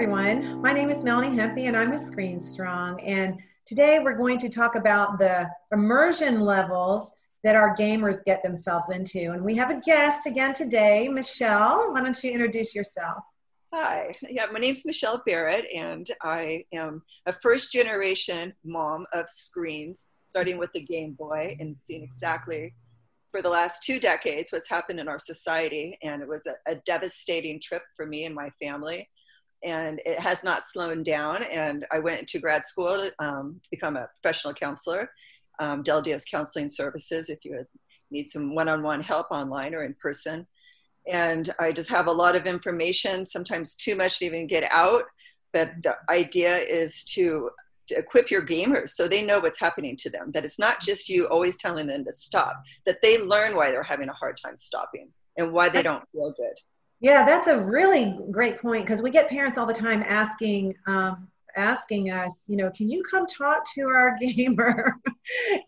everyone. 0.00 0.62
My 0.62 0.72
name 0.72 0.90
is 0.90 1.02
Melanie 1.02 1.36
Hempe, 1.36 1.66
and 1.66 1.76
I'm 1.76 1.90
with 1.90 2.00
Screen 2.00 2.38
Strong. 2.38 3.00
And 3.00 3.40
today 3.66 3.98
we're 3.98 4.16
going 4.16 4.38
to 4.38 4.48
talk 4.48 4.76
about 4.76 5.18
the 5.18 5.50
immersion 5.72 6.42
levels 6.42 7.16
that 7.42 7.56
our 7.56 7.74
gamers 7.74 8.24
get 8.24 8.44
themselves 8.44 8.90
into. 8.90 9.32
And 9.32 9.42
we 9.42 9.56
have 9.56 9.70
a 9.70 9.80
guest 9.80 10.24
again 10.28 10.54
today, 10.54 11.08
Michelle. 11.08 11.92
Why 11.92 12.00
don't 12.00 12.22
you 12.22 12.30
introduce 12.30 12.76
yourself? 12.76 13.24
Hi, 13.74 14.14
yeah, 14.22 14.46
my 14.52 14.60
name's 14.60 14.86
Michelle 14.86 15.20
Barrett, 15.26 15.64
and 15.74 16.08
I 16.22 16.64
am 16.72 17.02
a 17.26 17.34
first 17.42 17.72
generation 17.72 18.54
mom 18.64 19.04
of 19.12 19.28
screens, 19.28 20.06
starting 20.30 20.58
with 20.58 20.72
the 20.74 20.84
Game 20.84 21.14
Boy 21.14 21.56
and 21.58 21.76
seeing 21.76 22.04
exactly 22.04 22.72
for 23.32 23.42
the 23.42 23.50
last 23.50 23.82
two 23.82 23.98
decades 23.98 24.52
what's 24.52 24.70
happened 24.70 25.00
in 25.00 25.08
our 25.08 25.18
society. 25.18 25.98
And 26.04 26.22
it 26.22 26.28
was 26.28 26.46
a, 26.46 26.54
a 26.70 26.76
devastating 26.86 27.60
trip 27.60 27.82
for 27.96 28.06
me 28.06 28.26
and 28.26 28.34
my 28.34 28.50
family 28.62 29.08
and 29.64 30.00
it 30.04 30.18
has 30.20 30.44
not 30.44 30.62
slowed 30.62 31.04
down. 31.04 31.42
And 31.44 31.86
I 31.90 31.98
went 31.98 32.26
to 32.28 32.38
grad 32.38 32.64
school 32.64 32.96
to 32.96 33.12
um, 33.18 33.60
become 33.70 33.96
a 33.96 34.08
professional 34.20 34.54
counselor, 34.54 35.10
um, 35.60 35.82
Del 35.82 36.02
Diaz 36.02 36.24
Counseling 36.30 36.68
Services, 36.68 37.28
if 37.28 37.44
you 37.44 37.64
need 38.10 38.28
some 38.28 38.54
one 38.54 38.68
on 38.68 38.82
one 38.82 39.02
help 39.02 39.26
online 39.30 39.74
or 39.74 39.84
in 39.84 39.94
person. 40.00 40.46
And 41.10 41.52
I 41.58 41.72
just 41.72 41.90
have 41.90 42.06
a 42.06 42.12
lot 42.12 42.36
of 42.36 42.46
information, 42.46 43.26
sometimes 43.26 43.74
too 43.74 43.96
much 43.96 44.18
to 44.18 44.26
even 44.26 44.46
get 44.46 44.70
out. 44.70 45.04
But 45.52 45.72
the 45.82 45.96
idea 46.10 46.56
is 46.56 47.04
to, 47.14 47.50
to 47.88 47.98
equip 47.98 48.30
your 48.30 48.44
gamers 48.44 48.90
so 48.90 49.08
they 49.08 49.24
know 49.24 49.40
what's 49.40 49.58
happening 49.58 49.96
to 49.96 50.10
them, 50.10 50.30
that 50.32 50.44
it's 50.44 50.58
not 50.58 50.80
just 50.80 51.08
you 51.08 51.26
always 51.26 51.56
telling 51.56 51.86
them 51.86 52.04
to 52.04 52.12
stop, 52.12 52.62
that 52.84 53.00
they 53.02 53.22
learn 53.22 53.56
why 53.56 53.70
they're 53.70 53.82
having 53.82 54.10
a 54.10 54.14
hard 54.14 54.38
time 54.42 54.56
stopping 54.56 55.08
and 55.38 55.52
why 55.52 55.68
they 55.70 55.82
don't 55.82 56.04
feel 56.12 56.34
good. 56.36 56.54
Yeah, 57.00 57.24
that's 57.24 57.46
a 57.46 57.58
really 57.58 58.18
great 58.30 58.60
point 58.60 58.84
because 58.84 59.02
we 59.02 59.10
get 59.10 59.28
parents 59.28 59.56
all 59.56 59.66
the 59.66 59.74
time 59.74 60.02
asking 60.02 60.74
um, 60.86 61.28
asking 61.56 62.10
us, 62.10 62.46
you 62.48 62.56
know, 62.56 62.70
can 62.70 62.88
you 62.88 63.02
come 63.02 63.26
talk 63.26 63.64
to 63.74 63.82
our 63.82 64.16
gamer? 64.20 64.96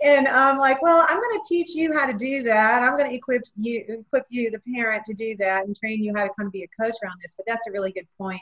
and 0.03 0.27
I'm 0.29 0.59
like, 0.59 0.81
well, 0.83 1.07
I'm 1.09 1.21
going 1.21 1.41
to 1.41 1.43
teach 1.49 1.75
you 1.75 1.93
how 1.93 2.07
to 2.07 2.13
do 2.13 2.43
that. 2.45 2.83
I'm 2.83 2.97
going 2.97 3.11
to 3.11 3.17
equip 3.17 3.43
you 3.57 3.85
equip 3.89 4.27
you, 4.29 4.51
the 4.51 4.61
parent, 4.75 5.05
to 5.05 5.15
do 5.15 5.37
that 5.39 5.67
and 5.67 5.77
train 5.77 6.03
you 6.03 6.13
how 6.17 6.25
to 6.25 6.31
come 6.39 6.51
be 6.51 6.63
a 6.63 6.83
coach 6.83 6.97
around 7.03 7.19
this. 7.23 7.35
But 7.37 7.47
that's 7.47 7.67
a 7.69 7.73
really 7.73 7.93
good 7.93 8.09
point, 8.19 8.41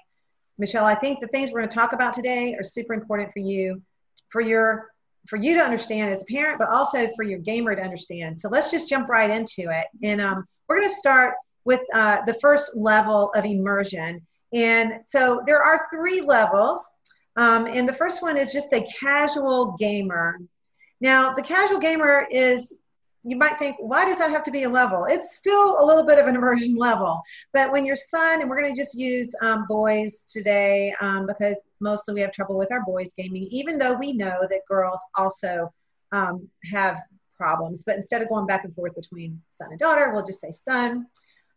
Michelle. 0.56 0.84
I 0.84 0.95
think 0.95 1.20
the 1.20 1.28
things 1.28 1.50
we're 1.50 1.61
going 1.61 1.70
to 1.70 1.75
talk 1.75 1.92
about 1.92 2.12
today 2.14 2.55
are 2.55 2.64
super 2.64 2.95
important 2.95 3.33
for 3.33 3.41
you, 3.41 3.83
for 4.30 4.41
your 4.41 4.89
for 5.27 5.36
you 5.36 5.55
to 5.56 5.61
understand 5.61 6.11
as 6.11 6.23
a 6.23 6.33
parent, 6.33 6.58
but 6.58 6.70
also 6.70 7.06
for 7.14 7.23
your 7.23 7.39
gamer 7.39 7.77
to 7.77 7.83
understand. 7.83 8.41
So 8.41 8.48
let's 8.48 8.70
just 8.70 8.89
jump 8.89 9.11
right 9.11 9.28
into 9.28 9.70
it. 9.70 9.84
And 10.02 10.23
um, 10.23 10.47
we're 10.67 10.78
going 10.78 10.89
to 10.89 10.95
start 10.95 11.34
with 11.69 11.83
uh, 11.92 12.24
the 12.24 12.33
first 12.33 12.74
level 12.78 13.30
of 13.34 13.44
immersion. 13.44 14.27
And 14.55 15.05
so 15.05 15.42
there 15.47 15.61
are 15.61 15.86
three 15.92 16.22
levels. 16.22 16.91
Um, 17.36 17.66
and 17.66 17.86
the 17.86 17.92
first 17.92 18.22
one 18.22 18.38
is 18.38 18.55
just 18.55 18.72
a 18.72 18.88
casual 18.98 19.77
gamer. 19.78 20.41
Now, 21.02 21.34
the 21.34 21.42
casual 21.42 21.78
gamer 21.78 22.27
is, 22.30 22.78
you 23.22 23.36
might 23.36 23.58
think, 23.58 23.77
why 23.80 24.06
does 24.06 24.16
that 24.19 24.30
have 24.30 24.42
to 24.44 24.50
be 24.50 24.62
a 24.62 24.69
level? 24.70 25.05
It's 25.05 25.36
still 25.36 25.77
a 25.78 25.84
little 25.84 26.06
bit 26.06 26.19
of 26.19 26.27
an 26.27 26.36
immersion 26.36 26.74
level. 26.89 27.20
But 27.52 27.70
when 27.70 27.84
your 27.84 27.96
son, 27.96 28.41
and 28.41 28.48
we're 28.48 28.58
going 28.58 28.74
to 28.74 28.80
just 28.80 28.98
use 28.98 29.34
um, 29.42 29.66
boys 29.69 30.30
today 30.33 30.94
um, 31.02 31.27
because 31.27 31.62
mostly 31.80 32.14
we 32.14 32.22
have 32.22 32.33
trouble 32.33 32.56
with 32.56 32.72
our 32.72 32.83
boys 32.86 33.12
gaming, 33.12 33.46
even 33.50 33.78
though 33.78 33.92
we 33.92 34.14
know 34.14 34.39
that 34.41 34.62
girls 34.66 35.02
also 35.16 35.70
um, 36.12 36.48
have 36.72 37.02
problems. 37.36 37.84
But 37.84 37.96
instead 37.96 38.22
of 38.22 38.30
going 38.30 38.46
back 38.46 38.64
and 38.64 38.74
forth 38.74 38.94
between 38.96 39.42
son 39.50 39.69
and 39.70 39.78
daughter, 39.78 40.11
we'll 40.14 40.24
just 40.24 40.41
say 40.41 40.50
son. 40.50 41.06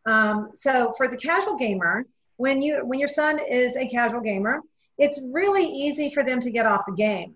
Um, 0.06 0.52
so 0.56 0.94
for 0.98 1.08
the 1.08 1.18
casual 1.18 1.58
gamer, 1.58 2.06
when 2.38 2.62
you 2.62 2.86
when 2.86 3.00
your 3.00 3.08
son 3.08 3.40
is 3.48 3.76
a 3.78 3.88
casual 3.88 4.22
gamer, 4.22 4.62
it's 4.98 5.22
really 5.32 5.64
easy 5.64 6.10
for 6.10 6.24
them 6.24 6.40
to 6.40 6.50
get 6.50 6.66
off 6.66 6.84
the 6.88 6.96
game. 6.96 7.36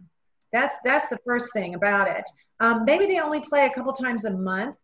That's 0.51 0.75
that's 0.83 1.09
the 1.09 1.19
first 1.25 1.53
thing 1.53 1.75
about 1.75 2.07
it. 2.07 2.27
Um, 2.59 2.85
maybe 2.85 3.05
they 3.05 3.19
only 3.19 3.41
play 3.41 3.65
a 3.65 3.69
couple 3.69 3.93
times 3.93 4.25
a 4.25 4.31
month, 4.31 4.75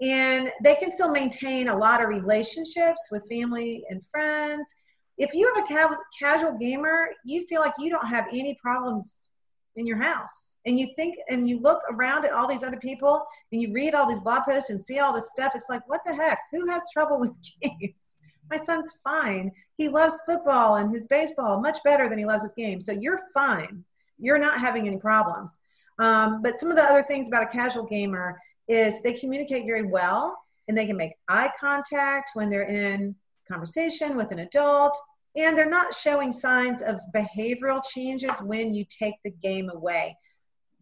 and 0.00 0.50
they 0.62 0.74
can 0.76 0.90
still 0.90 1.12
maintain 1.12 1.68
a 1.68 1.76
lot 1.76 2.02
of 2.02 2.08
relationships 2.08 3.08
with 3.10 3.26
family 3.30 3.84
and 3.88 4.04
friends. 4.06 4.74
If 5.18 5.32
you 5.32 5.52
have 5.54 5.64
a 5.64 5.68
ca- 5.68 5.98
casual 6.18 6.58
gamer, 6.58 7.08
you 7.24 7.46
feel 7.46 7.60
like 7.60 7.72
you 7.78 7.90
don't 7.90 8.08
have 8.08 8.26
any 8.32 8.56
problems 8.60 9.28
in 9.76 9.86
your 9.86 9.98
house. 9.98 10.56
And 10.64 10.78
you 10.78 10.88
think 10.96 11.16
and 11.28 11.48
you 11.48 11.60
look 11.60 11.80
around 11.90 12.24
at 12.24 12.32
all 12.32 12.48
these 12.48 12.64
other 12.64 12.78
people 12.78 13.24
and 13.52 13.60
you 13.60 13.72
read 13.72 13.94
all 13.94 14.08
these 14.08 14.20
blog 14.20 14.42
posts 14.44 14.70
and 14.70 14.80
see 14.80 14.98
all 14.98 15.12
this 15.12 15.30
stuff 15.30 15.52
it's 15.54 15.66
like 15.68 15.86
what 15.88 16.00
the 16.04 16.14
heck? 16.14 16.38
Who 16.52 16.68
has 16.68 16.82
trouble 16.92 17.20
with 17.20 17.36
games? 17.62 18.14
My 18.50 18.56
son's 18.56 19.00
fine. 19.02 19.52
He 19.76 19.88
loves 19.88 20.20
football 20.24 20.76
and 20.76 20.92
his 20.92 21.06
baseball 21.06 21.60
much 21.60 21.78
better 21.84 22.08
than 22.08 22.18
he 22.18 22.24
loves 22.24 22.42
his 22.42 22.54
game. 22.54 22.80
So 22.80 22.92
you're 22.92 23.20
fine. 23.34 23.84
You're 24.18 24.38
not 24.38 24.60
having 24.60 24.86
any 24.86 24.98
problems. 24.98 25.58
Um, 25.98 26.42
but 26.42 26.58
some 26.60 26.70
of 26.70 26.76
the 26.76 26.82
other 26.82 27.02
things 27.02 27.28
about 27.28 27.42
a 27.42 27.46
casual 27.46 27.84
gamer 27.84 28.38
is 28.68 29.02
they 29.02 29.14
communicate 29.14 29.66
very 29.66 29.82
well 29.82 30.38
and 30.68 30.76
they 30.76 30.86
can 30.86 30.96
make 30.96 31.12
eye 31.28 31.50
contact 31.58 32.30
when 32.34 32.50
they're 32.50 32.62
in 32.62 33.14
conversation 33.48 34.16
with 34.16 34.32
an 34.32 34.40
adult 34.40 34.96
and 35.36 35.56
they're 35.56 35.68
not 35.68 35.94
showing 35.94 36.32
signs 36.32 36.82
of 36.82 37.00
behavioral 37.14 37.82
changes 37.84 38.40
when 38.42 38.72
you 38.72 38.84
take 38.84 39.14
the 39.24 39.30
game 39.30 39.70
away. 39.70 40.16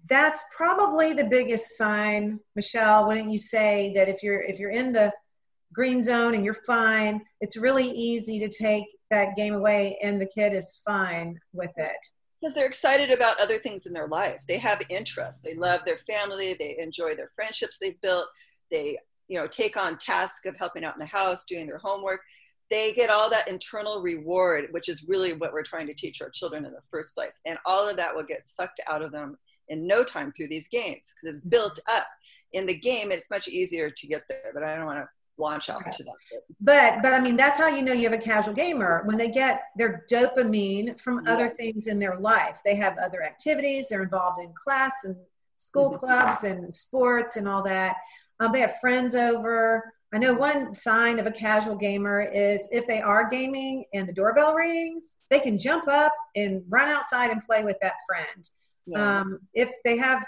That's 0.08 0.44
probably 0.56 1.12
the 1.12 1.24
biggest 1.24 1.76
sign 1.76 2.40
michelle 2.54 3.06
wouldn't 3.06 3.30
you 3.30 3.38
say 3.38 3.92
that 3.94 4.08
if 4.08 4.22
you're 4.22 4.42
if 4.42 4.58
you're 4.58 4.70
in 4.70 4.92
the 4.92 5.12
green 5.72 6.04
zone 6.04 6.34
and 6.34 6.44
you're 6.44 6.54
fine 6.66 7.20
it's 7.40 7.56
really 7.56 7.88
easy 7.90 8.38
to 8.38 8.48
take 8.48 8.84
that 9.10 9.34
game 9.34 9.54
away 9.54 9.98
and 10.02 10.20
the 10.20 10.26
kid 10.26 10.52
is 10.52 10.82
fine 10.84 11.38
with 11.52 11.72
it? 11.76 11.96
Because 12.40 12.54
they're 12.54 12.66
excited 12.66 13.10
about 13.10 13.40
other 13.40 13.56
things 13.56 13.86
in 13.86 13.94
their 13.94 14.08
life. 14.08 14.38
They 14.46 14.58
have 14.58 14.82
interests. 14.90 15.40
They 15.40 15.54
love 15.54 15.80
their 15.86 16.00
family. 16.06 16.54
They 16.58 16.76
enjoy 16.78 17.14
their 17.14 17.30
friendships 17.34 17.78
they've 17.78 18.00
built. 18.02 18.26
They 18.70 18.98
you 19.28 19.38
know 19.38 19.46
take 19.46 19.80
on 19.80 19.96
tasks 19.96 20.46
of 20.46 20.54
helping 20.58 20.84
out 20.84 20.94
in 20.94 21.00
the 21.00 21.06
house 21.06 21.44
doing 21.44 21.66
their 21.66 21.78
homework 21.78 22.20
they 22.74 22.92
get 22.92 23.08
all 23.08 23.30
that 23.30 23.46
internal 23.46 24.02
reward, 24.02 24.66
which 24.72 24.88
is 24.88 25.04
really 25.06 25.32
what 25.32 25.52
we're 25.52 25.62
trying 25.62 25.86
to 25.86 25.94
teach 25.94 26.20
our 26.20 26.28
children 26.28 26.64
in 26.64 26.72
the 26.72 26.80
first 26.90 27.14
place. 27.14 27.38
And 27.46 27.56
all 27.64 27.88
of 27.88 27.96
that 27.98 28.14
will 28.14 28.24
get 28.24 28.44
sucked 28.44 28.80
out 28.88 29.00
of 29.00 29.12
them 29.12 29.38
in 29.68 29.86
no 29.86 30.02
time 30.02 30.32
through 30.32 30.48
these 30.48 30.66
games 30.66 31.14
because 31.22 31.38
it's 31.38 31.46
built 31.46 31.78
up 31.88 32.04
in 32.52 32.66
the 32.66 32.76
game. 32.76 33.12
It's 33.12 33.30
much 33.30 33.46
easier 33.46 33.90
to 33.90 34.06
get 34.08 34.22
there, 34.28 34.50
but 34.52 34.64
I 34.64 34.74
don't 34.74 34.86
want 34.86 34.98
to 34.98 35.08
launch 35.38 35.70
out 35.70 35.86
into 35.86 36.02
that. 36.02 36.14
But 36.60 37.00
but 37.00 37.12
I 37.12 37.20
mean 37.20 37.36
that's 37.36 37.58
how 37.58 37.68
you 37.68 37.82
know 37.82 37.92
you 37.92 38.08
have 38.10 38.18
a 38.18 38.22
casual 38.22 38.54
gamer 38.54 39.02
when 39.04 39.16
they 39.16 39.28
get 39.28 39.62
their 39.76 40.04
dopamine 40.10 41.00
from 41.00 41.22
yeah. 41.24 41.32
other 41.32 41.48
things 41.48 41.86
in 41.86 42.00
their 42.00 42.16
life. 42.16 42.60
They 42.64 42.74
have 42.74 42.98
other 42.98 43.22
activities. 43.22 43.88
They're 43.88 44.02
involved 44.02 44.42
in 44.42 44.52
class 44.52 45.04
and 45.04 45.16
school 45.58 45.90
mm-hmm. 45.90 46.06
clubs 46.06 46.42
and 46.42 46.74
sports 46.74 47.36
and 47.36 47.48
all 47.48 47.62
that. 47.62 47.96
Um, 48.40 48.50
they 48.50 48.60
have 48.60 48.80
friends 48.80 49.14
over. 49.14 49.93
I 50.14 50.18
know 50.18 50.32
one 50.32 50.72
sign 50.74 51.18
of 51.18 51.26
a 51.26 51.32
casual 51.32 51.74
gamer 51.74 52.20
is 52.20 52.68
if 52.70 52.86
they 52.86 53.00
are 53.00 53.28
gaming 53.28 53.84
and 53.92 54.08
the 54.08 54.12
doorbell 54.12 54.54
rings, 54.54 55.22
they 55.28 55.40
can 55.40 55.58
jump 55.58 55.88
up 55.88 56.12
and 56.36 56.62
run 56.68 56.88
outside 56.88 57.32
and 57.32 57.42
play 57.42 57.64
with 57.64 57.76
that 57.82 57.94
friend. 58.06 58.48
Yeah. 58.86 59.20
Um, 59.20 59.40
if 59.54 59.72
they 59.84 59.96
have 59.96 60.24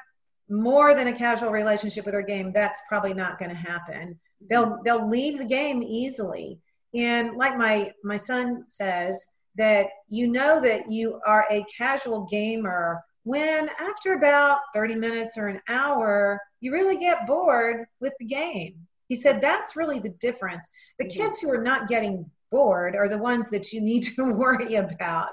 more 0.48 0.94
than 0.94 1.06
a 1.06 1.12
casual 1.12 1.50
relationship 1.52 2.04
with 2.04 2.14
their 2.14 2.22
game, 2.22 2.52
that's 2.52 2.82
probably 2.88 3.14
not 3.14 3.38
going 3.38 3.50
to 3.50 3.56
happen. 3.56 4.18
They'll 4.50 4.80
they'll 4.84 5.08
leave 5.08 5.38
the 5.38 5.44
game 5.44 5.84
easily. 5.84 6.58
And 6.92 7.36
like 7.36 7.56
my 7.56 7.92
my 8.02 8.16
son 8.16 8.64
says 8.66 9.24
that 9.56 9.86
you 10.08 10.26
know 10.26 10.60
that 10.60 10.90
you 10.90 11.20
are 11.24 11.46
a 11.48 11.64
casual 11.76 12.26
gamer 12.28 13.04
when 13.22 13.68
after 13.80 14.14
about 14.14 14.58
30 14.74 14.96
minutes 14.96 15.38
or 15.38 15.46
an 15.46 15.60
hour 15.68 16.40
you 16.60 16.72
really 16.72 16.96
get 16.96 17.26
bored 17.26 17.86
with 18.00 18.12
the 18.18 18.26
game 18.26 18.86
he 19.08 19.16
said 19.16 19.40
that's 19.40 19.76
really 19.76 19.98
the 19.98 20.14
difference. 20.20 20.70
The 20.98 21.06
mm-hmm. 21.06 21.20
kids 21.20 21.40
who 21.40 21.50
are 21.50 21.62
not 21.62 21.88
getting 21.88 22.30
bored 22.50 22.96
are 22.96 23.08
the 23.08 23.18
ones 23.18 23.50
that 23.50 23.72
you 23.72 23.80
need 23.80 24.02
to 24.16 24.32
worry 24.32 24.74
about. 24.74 25.30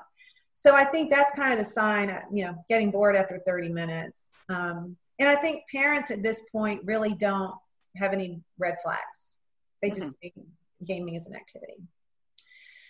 So 0.54 0.76
I 0.76 0.86
think 0.86 1.12
that's 1.12 1.36
kind 1.36 1.52
of 1.52 1.60
the 1.60 1.66
sign, 1.66 2.18
you 2.32 2.46
know, 2.46 2.56
getting 2.70 2.90
bored 2.90 3.16
after 3.16 3.38
30 3.46 3.70
minutes. 3.70 4.30
Um, 4.50 4.96
and 5.20 5.28
I 5.28 5.36
think 5.36 5.64
parents 5.70 6.10
at 6.10 6.24
this 6.24 6.48
point 6.52 6.82
really 6.86 7.14
don't 7.14 7.54
have 7.98 8.14
any 8.14 8.42
red 8.58 8.76
flags. 8.82 9.36
They 9.82 9.90
just 9.90 10.14
mm-hmm. 10.14 10.30
think 10.36 10.48
gaming 10.86 11.16
is 11.16 11.28
an 11.28 11.36
activity. 11.36 11.76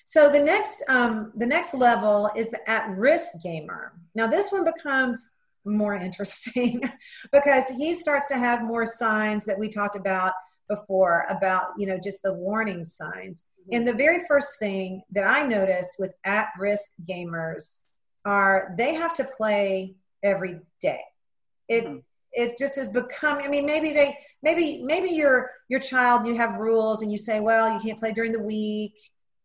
So 0.06 0.30
the 0.30 0.40
next 0.40 0.84
um, 0.90 1.32
the 1.36 1.46
next 1.46 1.74
level 1.74 2.30
is 2.36 2.52
the 2.52 2.70
at-risk 2.70 3.42
gamer. 3.42 3.94
Now 4.14 4.28
this 4.28 4.52
one 4.52 4.66
becomes 4.66 5.36
more 5.66 5.96
interesting 6.08 6.82
because 7.32 7.70
he 7.70 7.94
starts 7.94 8.28
to 8.28 8.38
have 8.38 8.64
more 8.64 8.86
signs 8.86 9.46
that 9.46 9.58
we 9.58 9.70
talked 9.70 9.96
about 9.96 10.34
before 10.70 11.26
about 11.30 11.68
you 11.78 11.86
know 11.86 12.00
just 12.02 12.22
the 12.24 12.34
warning 12.34 12.84
signs 12.84 13.46
mm-hmm. 13.62 13.76
and 13.76 13.88
the 13.88 13.94
very 13.94 14.26
first 14.28 14.60
thing 14.60 15.02
that 15.12 15.26
i 15.26 15.44
notice 15.44 15.96
with 16.00 16.14
at-risk 16.24 16.92
gamers 17.08 17.82
are 18.26 18.74
they 18.78 18.94
have 18.94 19.14
to 19.14 19.24
play 19.24 19.96
every 20.24 20.60
day 20.80 21.02
it 21.68 21.86
mm-hmm. 21.86 21.98
it 22.32 22.58
just 22.58 22.76
has 22.76 22.90
become 22.90 23.40
i 23.40 23.48
mean 23.48 23.66
maybe 23.66 23.92
they 23.94 24.18
maybe 24.42 24.82
maybe 24.84 25.10
your 25.10 25.52
your 25.68 25.80
child 25.80 26.26
you 26.26 26.36
have 26.36 26.60
rules 26.60 27.02
and 27.02 27.12
you 27.12 27.18
say 27.18 27.40
well 27.40 27.74
you 27.74 27.80
can't 27.80 28.00
play 28.00 28.12
during 28.12 28.32
the 28.32 28.40
week 28.40 28.94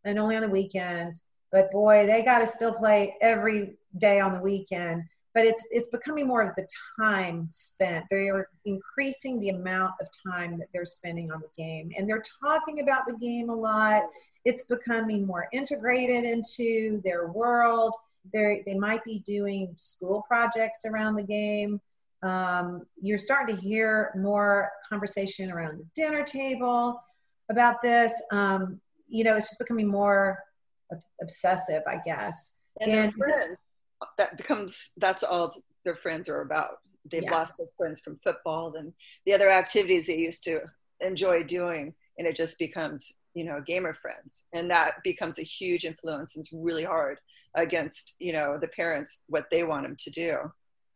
and 0.04 0.18
only 0.18 0.36
on 0.36 0.42
the 0.42 0.48
weekends 0.48 1.24
but 1.50 1.70
boy, 1.70 2.06
they 2.06 2.22
got 2.22 2.40
to 2.40 2.46
still 2.46 2.72
play 2.72 3.16
every 3.20 3.78
day 3.96 4.20
on 4.20 4.34
the 4.34 4.40
weekend. 4.40 5.04
But 5.34 5.44
it's 5.44 5.66
it's 5.70 5.88
becoming 5.88 6.26
more 6.26 6.42
of 6.42 6.54
the 6.56 6.66
time 6.98 7.48
spent. 7.50 8.06
They 8.10 8.28
are 8.28 8.48
increasing 8.64 9.40
the 9.40 9.50
amount 9.50 9.92
of 10.00 10.08
time 10.26 10.58
that 10.58 10.68
they're 10.72 10.84
spending 10.84 11.30
on 11.30 11.40
the 11.40 11.62
game, 11.62 11.92
and 11.96 12.08
they're 12.08 12.22
talking 12.42 12.80
about 12.80 13.06
the 13.06 13.16
game 13.16 13.50
a 13.50 13.54
lot. 13.54 14.02
It's 14.44 14.64
becoming 14.64 15.26
more 15.26 15.48
integrated 15.52 16.24
into 16.24 17.00
their 17.04 17.28
world. 17.28 17.94
They 18.32 18.62
they 18.66 18.74
might 18.74 19.04
be 19.04 19.20
doing 19.20 19.74
school 19.76 20.24
projects 20.26 20.84
around 20.84 21.16
the 21.16 21.22
game. 21.22 21.80
Um, 22.22 22.86
you're 23.00 23.18
starting 23.18 23.54
to 23.54 23.62
hear 23.62 24.12
more 24.16 24.70
conversation 24.88 25.52
around 25.52 25.78
the 25.78 25.86
dinner 25.94 26.24
table 26.24 27.00
about 27.48 27.80
this. 27.82 28.12
Um, 28.32 28.80
you 29.08 29.24
know, 29.24 29.36
it's 29.36 29.50
just 29.50 29.58
becoming 29.58 29.86
more 29.86 30.38
obsessive, 31.20 31.82
I 31.86 32.00
guess. 32.04 32.58
And, 32.80 32.90
and 32.90 33.12
that 34.16 34.36
becomes 34.36 34.90
that's 34.96 35.22
all 35.22 35.54
their 35.84 35.96
friends 35.96 36.28
are 36.28 36.42
about. 36.42 36.78
They've 37.10 37.22
yeah. 37.22 37.30
lost 37.30 37.56
their 37.58 37.68
friends 37.76 38.00
from 38.00 38.20
football 38.22 38.74
and 38.76 38.92
the 39.24 39.32
other 39.32 39.50
activities 39.50 40.06
they 40.06 40.18
used 40.18 40.44
to 40.44 40.60
enjoy 41.00 41.44
doing, 41.44 41.94
and 42.18 42.26
it 42.26 42.36
just 42.36 42.58
becomes 42.58 43.14
you 43.34 43.44
know 43.44 43.62
gamer 43.64 43.94
friends, 43.94 44.44
and 44.52 44.70
that 44.70 45.02
becomes 45.04 45.38
a 45.38 45.42
huge 45.42 45.84
influence. 45.84 46.34
And 46.34 46.42
it's 46.42 46.52
really 46.52 46.84
hard 46.84 47.18
against 47.54 48.14
you 48.18 48.32
know 48.32 48.58
the 48.60 48.68
parents 48.68 49.22
what 49.28 49.50
they 49.50 49.64
want 49.64 49.84
them 49.84 49.96
to 49.98 50.10
do. 50.10 50.38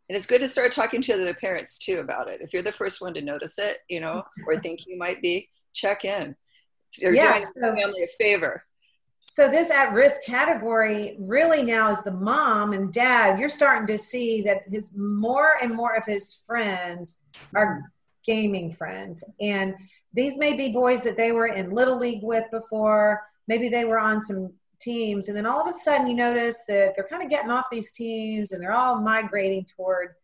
And 0.08 0.16
it's 0.16 0.26
good 0.26 0.40
to 0.42 0.48
start 0.48 0.72
talking 0.72 1.00
to 1.02 1.16
the 1.16 1.32
parents 1.34 1.78
too 1.78 2.00
about 2.00 2.28
it. 2.28 2.40
If 2.42 2.52
you're 2.52 2.62
the 2.62 2.72
first 2.72 3.00
one 3.00 3.14
to 3.14 3.22
notice 3.22 3.58
it, 3.58 3.78
you 3.88 4.00
know, 4.00 4.22
or 4.46 4.56
think 4.60 4.86
you 4.86 4.98
might 4.98 5.22
be, 5.22 5.48
check 5.72 6.04
in. 6.04 6.36
You're 6.98 7.14
yeah, 7.14 7.32
doing 7.32 7.44
so, 7.44 7.52
the 7.56 7.74
family 7.74 8.02
a 8.02 8.08
favor 8.22 8.64
so 9.22 9.48
this 9.48 9.70
at 9.70 9.94
risk 9.94 10.24
category 10.26 11.16
really 11.18 11.62
now 11.62 11.90
is 11.90 12.02
the 12.02 12.12
mom 12.12 12.72
and 12.74 12.92
dad. 12.92 13.38
You're 13.38 13.48
starting 13.48 13.86
to 13.86 13.96
see 13.96 14.42
that 14.42 14.62
his 14.68 14.90
more 14.94 15.52
and 15.62 15.74
more 15.74 15.96
of 15.96 16.04
his 16.04 16.34
friends 16.46 17.20
are 17.54 17.82
gaming 18.26 18.70
friends. 18.70 19.24
And 19.40 19.74
these 20.12 20.36
may 20.36 20.54
be 20.54 20.72
boys 20.72 21.02
that 21.04 21.16
they 21.16 21.32
were 21.32 21.46
in 21.46 21.70
little 21.70 21.98
league 21.98 22.22
with 22.22 22.44
before. 22.50 23.22
Maybe 23.48 23.68
they 23.68 23.84
were 23.84 23.98
on 23.98 24.20
some 24.20 24.52
teams. 24.80 25.28
And 25.28 25.36
then 25.36 25.46
all 25.46 25.60
of 25.60 25.66
a 25.66 25.72
sudden 25.72 26.06
you 26.06 26.14
notice 26.14 26.62
that 26.68 26.92
they're 26.94 27.08
kind 27.08 27.22
of 27.22 27.30
getting 27.30 27.50
off 27.50 27.64
these 27.72 27.92
teams 27.92 28.52
and 28.52 28.60
they're 28.60 28.76
all 28.76 29.00
migrating 29.00 29.64
toward 29.64 30.14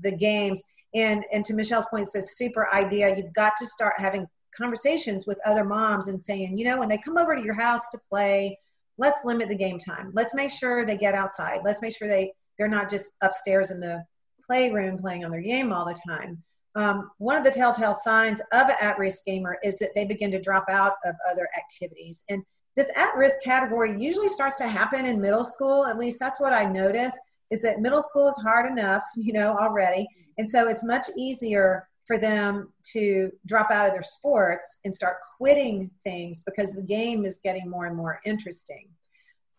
the 0.00 0.16
games. 0.16 0.62
And 0.94 1.24
and 1.32 1.44
to 1.44 1.54
michelle's 1.54 1.86
point 1.88 2.02
it's 2.02 2.16
a 2.16 2.22
super 2.22 2.72
idea. 2.74 3.16
You've 3.16 3.32
got 3.32 3.52
to 3.60 3.66
start 3.66 3.94
having 3.98 4.26
conversations 4.56 5.26
with 5.26 5.38
other 5.44 5.64
moms 5.64 6.08
and 6.08 6.20
saying, 6.20 6.56
you 6.56 6.64
know, 6.64 6.78
when 6.78 6.88
they 6.88 6.98
come 6.98 7.16
over 7.16 7.34
to 7.34 7.42
your 7.42 7.54
house 7.54 7.88
to 7.90 7.98
play, 8.08 8.58
let's 8.98 9.24
limit 9.24 9.48
the 9.48 9.56
game 9.56 9.78
time. 9.78 10.10
Let's 10.14 10.34
make 10.34 10.50
sure 10.50 10.84
they 10.84 10.96
get 10.96 11.14
outside. 11.14 11.60
Let's 11.64 11.82
make 11.82 11.96
sure 11.96 12.08
they 12.08 12.32
they're 12.58 12.68
not 12.68 12.90
just 12.90 13.12
upstairs 13.22 13.70
in 13.70 13.80
the 13.80 14.04
playroom 14.44 14.98
playing 14.98 15.24
on 15.24 15.30
their 15.30 15.40
game 15.40 15.72
all 15.72 15.86
the 15.86 15.98
time. 16.06 16.42
Um, 16.74 17.10
one 17.18 17.36
of 17.36 17.44
the 17.44 17.50
telltale 17.50 17.94
signs 17.94 18.40
of 18.52 18.68
an 18.68 18.76
at-risk 18.80 19.24
gamer 19.24 19.58
is 19.64 19.78
that 19.78 19.90
they 19.94 20.04
begin 20.04 20.30
to 20.32 20.40
drop 20.40 20.66
out 20.68 20.92
of 21.04 21.14
other 21.28 21.48
activities. 21.56 22.24
And 22.28 22.42
this 22.76 22.90
at-risk 22.96 23.42
category 23.42 24.00
usually 24.00 24.28
starts 24.28 24.56
to 24.56 24.68
happen 24.68 25.06
in 25.06 25.20
middle 25.20 25.44
school. 25.44 25.86
At 25.86 25.98
least 25.98 26.20
that's 26.20 26.40
what 26.40 26.52
I 26.52 26.64
notice. 26.64 27.18
Is 27.50 27.62
that 27.62 27.80
middle 27.80 28.02
school 28.02 28.28
is 28.28 28.36
hard 28.36 28.70
enough, 28.70 29.02
you 29.16 29.32
know, 29.32 29.56
already, 29.56 30.06
and 30.38 30.48
so 30.48 30.68
it's 30.68 30.84
much 30.84 31.06
easier 31.16 31.88
for 32.10 32.18
them 32.18 32.72
to 32.82 33.30
drop 33.46 33.70
out 33.70 33.86
of 33.86 33.92
their 33.92 34.02
sports 34.02 34.80
and 34.84 34.92
start 34.92 35.18
quitting 35.38 35.88
things 36.02 36.42
because 36.44 36.72
the 36.72 36.82
game 36.82 37.24
is 37.24 37.40
getting 37.44 37.70
more 37.70 37.86
and 37.86 37.96
more 37.96 38.18
interesting. 38.26 38.88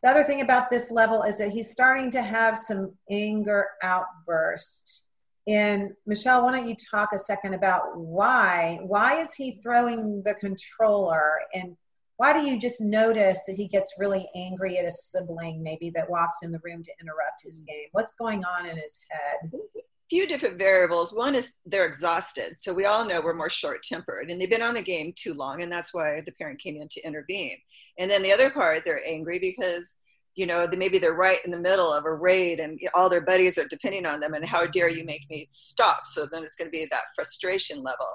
The 0.04 0.10
other 0.10 0.26
thing 0.26 0.42
about 0.42 0.70
this 0.70 0.92
level 0.92 1.24
is 1.24 1.38
that 1.38 1.52
he's 1.52 1.72
starting 1.72 2.12
to 2.12 2.22
have 2.22 2.58
some 2.58 2.96
anger 3.10 3.68
outbursts. 3.82 5.06
And 5.48 5.92
Michelle, 6.06 6.44
why 6.44 6.52
don't 6.52 6.68
you 6.68 6.76
talk 6.92 7.14
a 7.14 7.18
second 7.18 7.54
about 7.54 7.98
why? 7.98 8.80
Why 8.82 9.22
is 9.22 9.34
he 9.34 9.62
throwing 9.64 10.22
the 10.26 10.34
controller? 10.34 11.40
And 11.54 11.78
why 12.18 12.34
do 12.34 12.42
you 12.42 12.60
just 12.60 12.82
notice 12.82 13.40
that 13.48 13.56
he 13.56 13.70
gets 13.70 13.94
really 13.98 14.30
angry 14.36 14.78
at 14.78 14.84
a 14.84 14.92
sibling, 14.92 15.64
maybe 15.64 15.90
that 15.92 16.10
walks 16.10 16.40
in 16.44 16.52
the 16.52 16.60
room 16.66 16.84
to 16.84 16.92
interrupt 17.02 17.44
his 17.46 17.62
mm. 17.62 17.68
game? 17.68 17.88
What's 17.94 18.14
going 18.14 18.44
on 18.44 18.66
in 18.66 18.76
his 18.76 19.00
head? 19.10 19.52
Few 20.12 20.28
different 20.28 20.60
variables. 20.60 21.14
One 21.14 21.36
is 21.36 21.54
they're 21.66 21.86
exhausted. 21.86 22.60
So 22.60 22.74
we 22.74 22.84
all 22.84 23.06
know 23.06 23.22
we're 23.22 23.34
more 23.34 23.50
short 23.50 23.82
tempered 23.82 24.30
and 24.30 24.42
they've 24.42 24.50
been 24.50 24.62
on 24.62 24.74
the 24.74 24.82
game 24.82 25.14
too 25.16 25.34
long. 25.34 25.62
And 25.62 25.72
that's 25.72 25.94
why 25.94 26.22
the 26.26 26.34
parent 26.34 26.60
came 26.60 26.76
in 26.76 26.90
to 26.90 27.08
intervene. 27.08 27.58
And 27.98 28.12
then 28.12 28.22
the 28.22 28.34
other 28.34 28.50
part, 28.50 28.84
they're 28.84 29.08
angry 29.08 29.40
because, 29.40 29.96
you 30.36 30.46
know, 30.46 30.68
maybe 30.76 30.98
they're 30.98 31.14
right 31.14 31.38
in 31.46 31.52
the 31.52 31.58
middle 31.58 31.94
of 31.94 32.04
a 32.04 32.14
raid 32.14 32.60
and 32.60 32.78
all 32.94 33.08
their 33.08 33.22
buddies 33.22 33.58
are 33.58 33.70
depending 33.70 34.06
on 34.06 34.20
them. 34.20 34.34
And 34.34 34.44
how 34.44 34.66
dare 34.66 34.90
you 34.90 35.06
make 35.06 35.22
me 35.30 35.46
stop? 35.48 36.02
So 36.04 36.26
then 36.30 36.44
it's 36.44 36.58
going 36.58 36.68
to 36.68 36.78
be 36.78 36.86
that 36.92 37.16
frustration 37.16 37.82
level. 37.82 38.10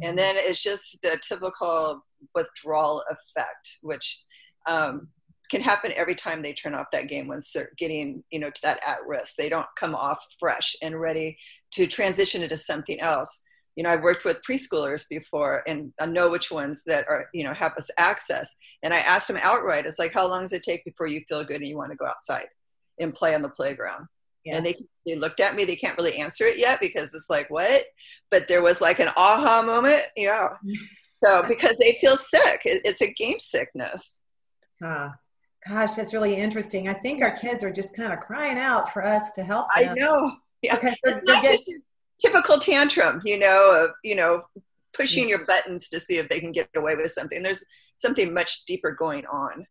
And 0.00 0.16
then 0.16 0.36
it's 0.38 0.62
just 0.62 1.02
the 1.02 1.18
typical 1.26 2.04
withdrawal 2.36 3.02
effect, 3.10 3.78
which 3.82 4.24
um, 4.68 5.08
can 5.52 5.60
happen 5.60 5.92
every 5.94 6.14
time 6.14 6.40
they 6.40 6.54
turn 6.54 6.74
off 6.74 6.86
that 6.90 7.08
game 7.08 7.28
once 7.28 7.52
they're 7.52 7.72
getting 7.76 8.24
you 8.30 8.38
know 8.38 8.48
to 8.48 8.62
that 8.62 8.80
at 8.86 9.06
risk 9.06 9.36
they 9.36 9.50
don't 9.50 9.66
come 9.76 9.94
off 9.94 10.24
fresh 10.40 10.74
and 10.80 10.98
ready 10.98 11.36
to 11.70 11.86
transition 11.86 12.42
into 12.42 12.56
something 12.56 12.98
else. 13.00 13.42
You 13.76 13.84
know 13.84 13.90
i've 13.90 14.02
worked 14.02 14.24
with 14.24 14.40
preschoolers 14.48 15.04
before 15.08 15.62
and 15.66 15.92
i 16.00 16.06
know 16.06 16.30
which 16.30 16.50
ones 16.50 16.82
that 16.84 17.06
are 17.08 17.26
you 17.34 17.44
know 17.44 17.52
have 17.52 17.74
us 17.76 17.90
access. 17.98 18.56
And 18.82 18.94
i 18.94 18.98
asked 18.98 19.28
them 19.28 19.38
outright 19.42 19.84
it's 19.84 19.98
like 19.98 20.14
how 20.14 20.26
long 20.26 20.42
does 20.42 20.54
it 20.54 20.62
take 20.62 20.84
before 20.86 21.06
you 21.06 21.20
feel 21.28 21.44
good 21.44 21.58
and 21.58 21.68
you 21.68 21.76
want 21.76 21.90
to 21.90 21.96
go 21.96 22.06
outside 22.06 22.48
and 22.98 23.14
play 23.14 23.34
on 23.34 23.42
the 23.42 23.50
playground? 23.50 24.06
Yeah. 24.44 24.56
and 24.56 24.66
they 24.66 24.74
they 25.06 25.16
looked 25.16 25.40
at 25.40 25.54
me 25.54 25.64
they 25.64 25.76
can't 25.76 25.98
really 25.98 26.16
answer 26.18 26.46
it 26.46 26.58
yet 26.58 26.80
because 26.80 27.12
it's 27.14 27.30
like 27.30 27.48
what? 27.50 27.84
But 28.30 28.48
there 28.48 28.62
was 28.62 28.80
like 28.80 29.00
an 29.00 29.10
aha 29.16 29.62
moment 29.62 30.02
yeah. 30.16 30.48
So 31.24 31.44
because 31.46 31.76
they 31.78 31.92
feel 32.00 32.16
sick 32.16 32.62
it, 32.64 32.82
it's 32.84 33.02
a 33.02 33.12
game 33.12 33.38
sickness. 33.38 34.18
Huh. 34.82 35.10
Gosh, 35.68 35.94
that's 35.94 36.12
really 36.12 36.34
interesting. 36.34 36.88
I 36.88 36.94
think 36.94 37.22
our 37.22 37.30
kids 37.30 37.62
are 37.62 37.72
just 37.72 37.96
kind 37.96 38.12
of 38.12 38.20
crying 38.20 38.58
out 38.58 38.92
for 38.92 39.04
us 39.04 39.32
to 39.32 39.44
help 39.44 39.66
them. 39.76 39.90
I 39.90 39.94
know. 39.94 40.32
Yeah. 40.64 40.76
Because 40.76 40.96
it's 41.02 41.26
not 41.26 41.42
just 41.42 41.68
typical 42.20 42.56
tantrum, 42.56 43.20
you 43.24 43.36
know, 43.36 43.84
of, 43.84 43.90
you 44.04 44.14
know, 44.14 44.44
pushing 44.92 45.28
your 45.28 45.44
buttons 45.44 45.88
to 45.88 45.98
see 45.98 46.18
if 46.18 46.28
they 46.28 46.38
can 46.38 46.52
get 46.52 46.68
away 46.76 46.94
with 46.94 47.10
something. 47.10 47.42
There's 47.42 47.64
something 47.96 48.32
much 48.32 48.64
deeper 48.64 48.92
going 48.92 49.26
on. 49.26 49.66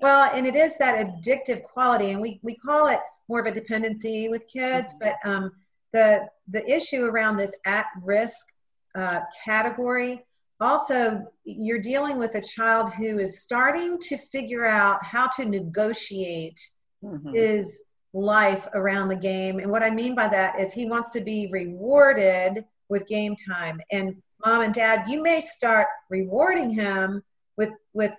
Well, 0.00 0.30
and 0.32 0.46
it 0.46 0.56
is 0.56 0.78
that 0.78 1.06
addictive 1.06 1.62
quality, 1.64 2.12
and 2.12 2.20
we, 2.22 2.40
we 2.42 2.54
call 2.54 2.88
it 2.88 3.00
more 3.28 3.40
of 3.40 3.46
a 3.46 3.52
dependency 3.52 4.30
with 4.30 4.48
kids, 4.48 4.94
mm-hmm. 4.94 5.10
but 5.22 5.30
um, 5.30 5.52
the 5.92 6.28
the 6.48 6.66
issue 6.70 7.04
around 7.04 7.36
this 7.36 7.54
at 7.66 7.86
risk 8.02 8.46
uh, 8.94 9.20
category 9.44 10.24
also 10.62 11.24
you're 11.44 11.80
dealing 11.80 12.18
with 12.18 12.34
a 12.34 12.40
child 12.40 12.92
who 12.92 13.18
is 13.18 13.40
starting 13.40 13.98
to 13.98 14.16
figure 14.16 14.64
out 14.64 15.04
how 15.04 15.28
to 15.36 15.44
negotiate 15.44 16.60
mm-hmm. 17.02 17.34
his 17.34 17.84
life 18.12 18.68
around 18.74 19.08
the 19.08 19.16
game. 19.16 19.58
And 19.58 19.70
what 19.70 19.82
i 19.82 19.90
mean 19.90 20.14
by 20.14 20.28
that 20.28 20.58
is 20.60 20.72
he 20.72 20.86
wants 20.86 21.10
to 21.12 21.20
be 21.20 21.48
rewarded 21.50 22.64
with 22.88 23.06
game 23.06 23.34
time. 23.36 23.80
And 23.90 24.16
mom 24.44 24.62
and 24.62 24.74
dad 24.74 25.08
you 25.08 25.22
may 25.22 25.40
start 25.40 25.86
rewarding 26.10 26.70
him 26.70 27.22
with 27.56 27.70
with 27.92 28.14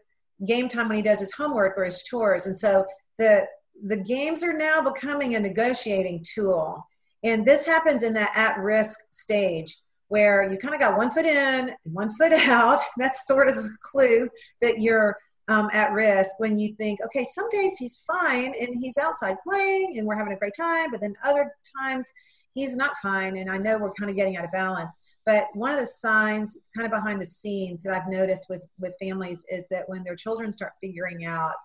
game 0.45 0.67
time 0.67 0.87
when 0.87 0.97
he 0.97 1.03
does 1.03 1.19
his 1.19 1.33
homework 1.33 1.77
or 1.77 1.85
his 1.85 2.03
chores. 2.03 2.47
And 2.47 2.57
so 2.57 2.85
the 3.17 3.45
the 3.85 3.97
games 3.97 4.43
are 4.43 4.57
now 4.57 4.81
becoming 4.81 5.35
a 5.35 5.39
negotiating 5.39 6.23
tool. 6.33 6.87
And 7.23 7.45
this 7.45 7.65
happens 7.65 8.03
in 8.03 8.13
that 8.13 8.31
at 8.35 8.59
risk 8.59 8.99
stage 9.11 9.77
where 10.13 10.43
you 10.51 10.59
kind 10.59 10.75
of 10.75 10.79
got 10.79 10.95
one 10.95 11.09
foot 11.09 11.25
in 11.25 11.69
and 11.69 11.93
one 11.93 12.13
foot 12.13 12.31
out. 12.47 12.79
That's 12.97 13.25
sort 13.25 13.47
of 13.47 13.55
the 13.55 13.75
clue 13.81 14.29
that 14.61 14.79
you're 14.79 15.17
um, 15.47 15.71
at 15.73 15.91
risk 15.91 16.29
when 16.37 16.59
you 16.59 16.75
think, 16.75 16.99
okay, 17.03 17.23
some 17.23 17.49
days 17.49 17.79
he's 17.79 18.03
fine 18.05 18.53
and 18.61 18.75
he's 18.79 18.99
outside 18.99 19.37
playing 19.43 19.97
and 19.97 20.05
we're 20.05 20.15
having 20.15 20.33
a 20.33 20.37
great 20.37 20.53
time, 20.55 20.91
but 20.91 21.01
then 21.01 21.15
other 21.25 21.51
times 21.81 22.07
he's 22.53 22.75
not 22.75 22.93
fine 23.01 23.37
and 23.37 23.49
I 23.49 23.57
know 23.57 23.79
we're 23.79 23.91
kind 23.93 24.11
of 24.11 24.15
getting 24.15 24.37
out 24.37 24.45
of 24.45 24.51
balance. 24.51 24.95
But 25.25 25.47
one 25.55 25.73
of 25.73 25.79
the 25.79 25.87
signs, 25.87 26.59
kind 26.77 26.85
of 26.85 26.91
behind 26.91 27.19
the 27.19 27.25
scenes, 27.25 27.81
that 27.81 27.95
I've 27.95 28.07
noticed 28.07 28.45
with 28.49 28.67
with 28.77 28.93
families 29.01 29.43
is 29.49 29.67
that 29.69 29.89
when 29.89 30.03
their 30.03 30.15
children 30.15 30.51
start 30.51 30.73
figuring 30.79 31.25
out 31.25 31.55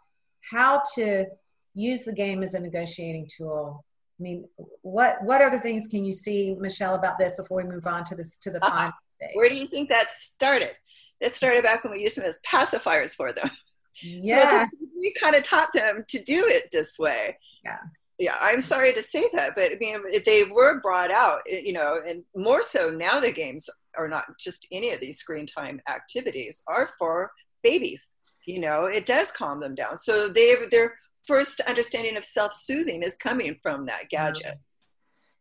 how 0.51 0.81
to 0.95 1.27
use 1.75 2.05
the 2.05 2.15
game 2.15 2.43
as 2.43 2.55
a 2.55 2.61
negotiating 2.61 3.29
tool, 3.37 3.85
I 4.19 4.23
mean, 4.23 4.49
what 4.83 5.19
what 5.23 5.41
other 5.41 5.59
things 5.59 5.87
can 5.87 6.05
you 6.05 6.13
see, 6.13 6.57
Michelle, 6.59 6.95
about 6.95 7.19
this 7.19 7.35
before 7.35 7.63
we 7.63 7.69
move 7.69 7.87
on 7.87 8.05
to 8.05 8.15
this 8.15 8.37
to 8.37 8.51
the 8.51 8.65
uh, 8.65 8.69
final 8.69 8.93
stage? 9.17 9.31
Where 9.35 9.49
do 9.49 9.57
you 9.57 9.67
think 9.67 9.89
that 9.91 10.13
started? 10.13 10.73
It 11.21 11.35
started 11.35 11.63
back 11.63 11.85
when 11.85 11.93
we 11.93 12.01
used 12.01 12.17
them 12.17 12.25
as 12.25 12.39
pacifiers 12.47 13.15
for 13.15 13.33
them. 13.33 13.51
Yeah, 14.01 14.67
so 14.67 14.77
we 14.97 15.13
kind 15.21 15.35
of 15.35 15.43
taught 15.43 15.73
them 15.73 16.05
to 16.07 16.23
do 16.23 16.47
it 16.47 16.71
this 16.71 17.01
way. 17.01 17.37
Yeah, 17.65 17.79
yeah. 18.21 18.37
I'm 18.41 18.61
sorry 18.61 18.93
to 18.93 19.03
say 19.03 19.29
that, 19.33 19.57
but 19.57 19.73
I 19.73 19.77
mean, 19.81 19.99
they 20.25 20.45
were 20.45 20.81
brought 20.81 21.11
out, 21.11 21.41
you 21.51 21.73
know, 21.73 22.01
and 22.07 22.23
more 22.37 22.63
so 22.63 22.91
now. 22.91 23.19
The 23.19 23.33
games 23.33 23.69
are 23.97 24.07
not 24.07 24.27
just 24.39 24.69
any 24.71 24.93
of 24.93 25.01
these 25.01 25.19
screen 25.19 25.47
time 25.47 25.81
activities; 25.89 26.63
are 26.69 26.91
for 26.97 27.33
babies. 27.63 28.17
You 28.47 28.61
know, 28.61 28.87
it 28.87 29.07
does 29.07 29.31
calm 29.31 29.61
them 29.61 29.75
down. 29.75 29.97
So 29.99 30.29
they 30.29 30.57
their 30.71 30.95
first 31.25 31.61
understanding 31.61 32.17
of 32.17 32.25
self-soothing 32.25 33.03
is 33.03 33.17
coming 33.17 33.57
from 33.63 33.87
that 33.87 34.09
gadget. 34.09 34.47
Mm-hmm. 34.47 34.59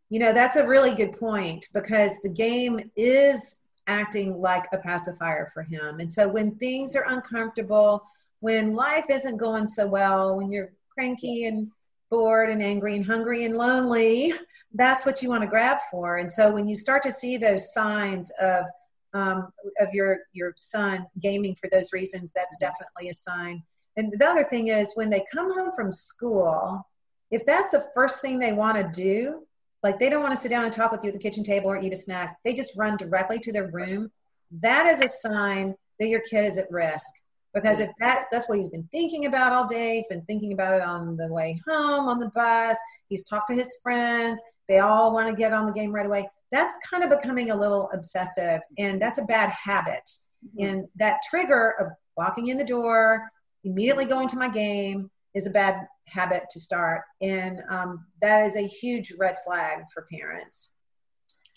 You 0.09 0.19
know, 0.19 0.33
that's 0.33 0.55
a 0.55 0.67
really 0.67 0.93
good 0.93 1.13
point 1.13 1.65
because 1.73 2.19
the 2.21 2.29
game 2.29 2.91
is 2.95 3.63
acting 3.87 4.37
like 4.37 4.65
a 4.73 4.77
pacifier 4.77 5.49
for 5.53 5.63
him. 5.63 5.99
And 5.99 6.11
so 6.11 6.27
when 6.27 6.55
things 6.55 6.95
are 6.95 7.05
uncomfortable, 7.07 8.03
when 8.39 8.73
life 8.73 9.05
isn't 9.09 9.37
going 9.37 9.67
so 9.67 9.87
well, 9.87 10.35
when 10.35 10.51
you're 10.51 10.71
cranky 10.89 11.45
and 11.45 11.71
bored 12.09 12.49
and 12.49 12.61
angry 12.61 12.95
and 12.95 13.05
hungry 13.05 13.45
and 13.45 13.57
lonely, 13.57 14.33
that's 14.73 15.05
what 15.05 15.21
you 15.21 15.29
want 15.29 15.41
to 15.41 15.47
grab 15.47 15.77
for. 15.91 16.17
And 16.17 16.29
so 16.29 16.53
when 16.53 16.67
you 16.67 16.75
start 16.75 17.03
to 17.03 17.11
see 17.11 17.37
those 17.37 17.73
signs 17.73 18.31
of 18.39 18.65
um, 19.13 19.49
of 19.79 19.93
your 19.93 20.19
your 20.33 20.53
son 20.57 21.05
gaming 21.19 21.55
for 21.55 21.69
those 21.71 21.93
reasons, 21.93 22.31
that's 22.35 22.57
definitely 22.57 23.09
a 23.09 23.13
sign. 23.13 23.63
And 23.95 24.13
the 24.17 24.27
other 24.27 24.43
thing 24.43 24.67
is 24.67 24.91
when 24.95 25.09
they 25.09 25.25
come 25.33 25.53
home 25.53 25.71
from 25.75 25.91
school, 25.91 26.87
if 27.31 27.45
that's 27.45 27.69
the 27.69 27.85
first 27.93 28.21
thing 28.21 28.37
they 28.37 28.53
want 28.53 28.77
to 28.77 29.01
do, 29.01 29.43
like 29.83 29.99
they 29.99 30.09
don't 30.09 30.21
want 30.21 30.35
to 30.35 30.39
sit 30.39 30.49
down 30.49 30.65
and 30.65 30.73
talk 30.73 30.91
with 30.91 31.03
you 31.03 31.09
at 31.09 31.13
the 31.13 31.19
kitchen 31.19 31.43
table 31.43 31.69
or 31.69 31.79
eat 31.79 31.93
a 31.93 31.95
snack, 31.95 32.37
they 32.43 32.53
just 32.53 32.77
run 32.77 32.97
directly 32.97 33.39
to 33.39 33.51
their 33.51 33.69
room. 33.71 34.11
That 34.51 34.85
is 34.85 35.01
a 35.01 35.07
sign 35.07 35.75
that 35.99 36.07
your 36.07 36.21
kid 36.21 36.45
is 36.45 36.57
at 36.57 36.71
risk. 36.71 37.07
Because 37.53 37.79
if 37.79 37.89
that 37.99 38.25
that's 38.31 38.47
what 38.47 38.59
he's 38.59 38.69
been 38.69 38.87
thinking 38.91 39.25
about 39.25 39.51
all 39.51 39.67
day. 39.67 39.95
He's 39.95 40.07
been 40.07 40.21
thinking 40.25 40.53
about 40.53 40.75
it 40.75 40.83
on 40.83 41.17
the 41.17 41.27
way 41.27 41.59
home 41.67 42.07
on 42.07 42.19
the 42.19 42.29
bus. 42.29 42.77
He's 43.09 43.23
talked 43.23 43.47
to 43.49 43.55
his 43.55 43.75
friends. 43.81 44.39
They 44.67 44.79
all 44.79 45.11
want 45.11 45.27
to 45.29 45.35
get 45.35 45.53
on 45.53 45.65
the 45.65 45.73
game 45.73 45.91
right 45.91 46.05
away 46.05 46.29
that's 46.51 46.77
kind 46.89 47.03
of 47.03 47.09
becoming 47.09 47.51
a 47.51 47.55
little 47.55 47.89
obsessive 47.93 48.61
and 48.77 49.01
that's 49.01 49.17
a 49.17 49.25
bad 49.25 49.49
habit. 49.49 50.09
Mm-hmm. 50.45 50.65
and 50.65 50.87
that 50.97 51.17
trigger 51.27 51.73
of 51.79 51.87
walking 52.15 52.49
in 52.49 52.59
the 52.59 52.63
door 52.63 53.27
immediately 53.63 54.05
going 54.05 54.27
to 54.27 54.37
my 54.37 54.47
game 54.47 55.09
is 55.33 55.47
a 55.47 55.49
bad 55.49 55.87
habit 56.05 56.43
to 56.51 56.59
start 56.59 57.01
and 57.21 57.59
um, 57.69 58.05
that 58.21 58.45
is 58.45 58.55
a 58.55 58.67
huge 58.67 59.13
red 59.17 59.35
flag 59.43 59.79
for 59.91 60.05
parents. 60.11 60.73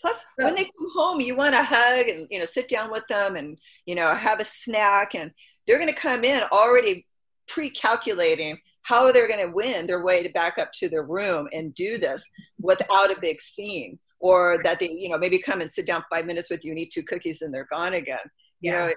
Plus, 0.01 0.25
when 0.35 0.55
they 0.55 0.63
come 0.63 0.89
home, 0.95 1.21
you 1.21 1.35
want 1.35 1.53
to 1.53 1.63
hug 1.63 2.07
and 2.07 2.27
you 2.31 2.39
know 2.39 2.45
sit 2.45 2.67
down 2.67 2.91
with 2.91 3.05
them 3.07 3.35
and 3.35 3.57
you 3.85 3.93
know 3.93 4.15
have 4.15 4.39
a 4.39 4.45
snack, 4.45 5.13
and 5.13 5.31
they're 5.65 5.77
going 5.77 5.93
to 5.93 5.99
come 5.99 6.23
in 6.23 6.41
already 6.51 7.05
pre-calculating 7.47 8.57
how 8.81 9.11
they're 9.11 9.27
going 9.27 9.45
to 9.45 9.53
win 9.53 9.85
their 9.85 10.03
way 10.03 10.23
to 10.23 10.29
back 10.29 10.57
up 10.57 10.71
to 10.71 10.89
their 10.89 11.03
room 11.03 11.47
and 11.53 11.75
do 11.75 11.97
this 11.97 12.27
without 12.59 13.11
a 13.11 13.21
big 13.21 13.39
scene, 13.39 13.99
or 14.21 14.59
that 14.63 14.79
they 14.79 14.89
you 14.89 15.09
know 15.09 15.17
maybe 15.17 15.39
come 15.39 15.61
and 15.61 15.69
sit 15.69 15.85
down 15.85 16.03
five 16.09 16.25
minutes 16.25 16.49
with 16.49 16.63
you 16.63 16.71
and 16.71 16.79
eat 16.79 16.91
two 16.91 17.03
cookies 17.03 17.41
and 17.41 17.53
they're 17.53 17.67
gone 17.71 17.93
again. 17.93 18.19
You 18.61 18.71
yeah. 18.71 18.87
know, 18.87 18.93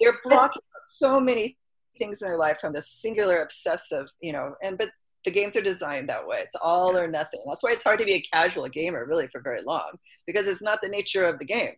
they're 0.00 0.18
blocking 0.22 0.62
so 0.82 1.18
many 1.18 1.56
things 1.98 2.22
in 2.22 2.28
their 2.28 2.38
life 2.38 2.58
from 2.60 2.72
this 2.72 2.90
singular 2.90 3.42
obsessive, 3.42 4.06
you 4.20 4.32
know, 4.32 4.54
and 4.62 4.78
but 4.78 4.90
the 5.24 5.30
games 5.30 5.56
are 5.56 5.62
designed 5.62 6.08
that 6.08 6.26
way. 6.26 6.38
It's 6.38 6.56
all 6.62 6.96
or 6.96 7.08
nothing. 7.08 7.40
That's 7.46 7.62
why 7.62 7.72
it's 7.72 7.82
hard 7.82 7.98
to 7.98 8.04
be 8.04 8.14
a 8.14 8.20
casual 8.32 8.68
gamer 8.68 9.04
really 9.04 9.26
for 9.28 9.40
very 9.40 9.62
long 9.62 9.98
because 10.26 10.46
it's 10.46 10.62
not 10.62 10.80
the 10.80 10.88
nature 10.88 11.24
of 11.24 11.38
the 11.38 11.44
game. 11.44 11.72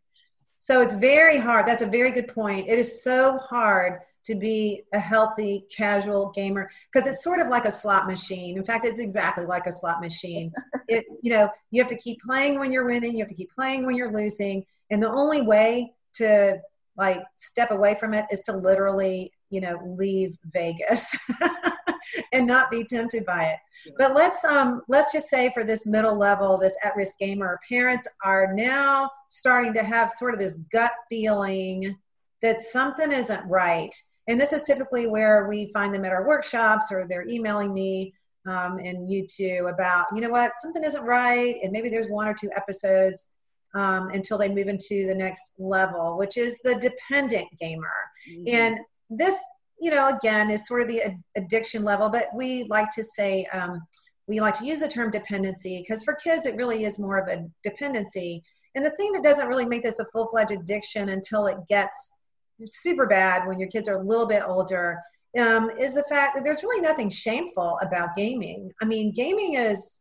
So 0.58 0.82
it's 0.82 0.94
very 0.94 1.38
hard. 1.38 1.66
That's 1.66 1.82
a 1.82 1.86
very 1.86 2.12
good 2.12 2.28
point. 2.28 2.68
It 2.68 2.78
is 2.78 3.02
so 3.02 3.38
hard 3.38 4.00
to 4.30 4.36
be 4.36 4.82
a 4.92 4.98
healthy 4.98 5.66
casual 5.76 6.30
gamer 6.30 6.70
because 6.92 7.08
it's 7.08 7.24
sort 7.24 7.40
of 7.40 7.48
like 7.48 7.64
a 7.64 7.70
slot 7.70 8.06
machine. 8.06 8.56
In 8.56 8.64
fact, 8.64 8.84
it's 8.84 9.00
exactly 9.00 9.44
like 9.44 9.66
a 9.66 9.72
slot 9.72 10.00
machine. 10.00 10.52
it 10.88 11.04
you 11.20 11.32
know, 11.32 11.50
you 11.70 11.82
have 11.82 11.90
to 11.90 11.96
keep 11.96 12.20
playing 12.20 12.58
when 12.58 12.70
you're 12.70 12.86
winning, 12.86 13.12
you 13.12 13.18
have 13.18 13.28
to 13.28 13.34
keep 13.34 13.50
playing 13.50 13.84
when 13.84 13.96
you're 13.96 14.12
losing, 14.12 14.64
and 14.90 15.02
the 15.02 15.10
only 15.10 15.42
way 15.42 15.92
to 16.14 16.58
like 16.96 17.22
step 17.36 17.72
away 17.72 17.94
from 17.94 18.14
it 18.14 18.26
is 18.30 18.40
to 18.42 18.56
literally, 18.56 19.32
you 19.48 19.60
know, 19.60 19.78
leave 19.98 20.36
Vegas. 20.44 21.16
and 22.32 22.46
not 22.46 22.70
be 22.70 22.82
tempted 22.84 23.24
by 23.24 23.44
it. 23.44 23.58
But 23.96 24.14
let's 24.14 24.44
um 24.44 24.82
let's 24.88 25.12
just 25.12 25.28
say 25.28 25.50
for 25.52 25.64
this 25.64 25.86
middle 25.86 26.16
level, 26.16 26.58
this 26.58 26.76
at-risk 26.84 27.18
gamer, 27.18 27.60
parents 27.68 28.08
are 28.24 28.52
now 28.52 29.10
starting 29.28 29.72
to 29.74 29.82
have 29.82 30.10
sort 30.10 30.34
of 30.34 30.40
this 30.40 30.56
gut 30.72 30.92
feeling 31.08 31.96
that 32.42 32.60
something 32.60 33.12
isn't 33.12 33.46
right. 33.46 33.94
And 34.30 34.40
this 34.40 34.52
is 34.52 34.62
typically 34.62 35.06
where 35.06 35.46
we 35.48 35.70
find 35.72 35.94
them 35.94 36.04
at 36.04 36.12
our 36.12 36.26
workshops 36.26 36.90
or 36.90 37.06
they're 37.06 37.28
emailing 37.28 37.74
me 37.74 38.14
um, 38.46 38.78
and 38.78 39.10
you 39.10 39.26
too 39.26 39.68
about, 39.72 40.06
you 40.14 40.20
know 40.20 40.30
what, 40.30 40.52
something 40.62 40.84
isn't 40.84 41.04
right. 41.04 41.56
And 41.62 41.72
maybe 41.72 41.90
there's 41.90 42.08
one 42.08 42.28
or 42.28 42.34
two 42.34 42.50
episodes 42.56 43.32
um, 43.74 44.08
until 44.10 44.38
they 44.38 44.48
move 44.48 44.68
into 44.68 45.06
the 45.06 45.14
next 45.14 45.54
level, 45.58 46.16
which 46.16 46.36
is 46.38 46.58
the 46.64 46.76
dependent 46.76 47.48
gamer. 47.58 47.92
Mm-hmm. 48.30 48.54
And 48.54 48.78
this 49.10 49.36
you 49.80 49.90
know, 49.90 50.14
again, 50.14 50.50
is 50.50 50.66
sort 50.66 50.82
of 50.82 50.88
the 50.88 51.02
addiction 51.36 51.84
level, 51.84 52.10
but 52.10 52.28
we 52.34 52.64
like 52.64 52.90
to 52.90 53.02
say, 53.02 53.46
um, 53.46 53.80
we 54.26 54.40
like 54.40 54.56
to 54.58 54.66
use 54.66 54.80
the 54.80 54.88
term 54.88 55.10
dependency 55.10 55.82
because 55.82 56.04
for 56.04 56.14
kids, 56.14 56.46
it 56.46 56.56
really 56.56 56.84
is 56.84 56.98
more 56.98 57.18
of 57.18 57.28
a 57.28 57.46
dependency. 57.64 58.42
And 58.74 58.84
the 58.84 58.90
thing 58.90 59.12
that 59.12 59.24
doesn't 59.24 59.48
really 59.48 59.64
make 59.64 59.82
this 59.82 59.98
a 59.98 60.04
full 60.12 60.28
fledged 60.28 60.52
addiction 60.52 61.08
until 61.08 61.46
it 61.46 61.56
gets 61.68 62.18
super 62.66 63.06
bad 63.06 63.46
when 63.46 63.58
your 63.58 63.68
kids 63.68 63.88
are 63.88 64.00
a 64.00 64.02
little 64.02 64.26
bit 64.26 64.42
older 64.46 65.00
um, 65.38 65.70
is 65.70 65.94
the 65.94 66.04
fact 66.04 66.34
that 66.34 66.44
there's 66.44 66.62
really 66.62 66.80
nothing 66.80 67.08
shameful 67.08 67.78
about 67.82 68.16
gaming. 68.16 68.72
I 68.80 68.84
mean, 68.84 69.12
gaming 69.12 69.54
is 69.54 69.98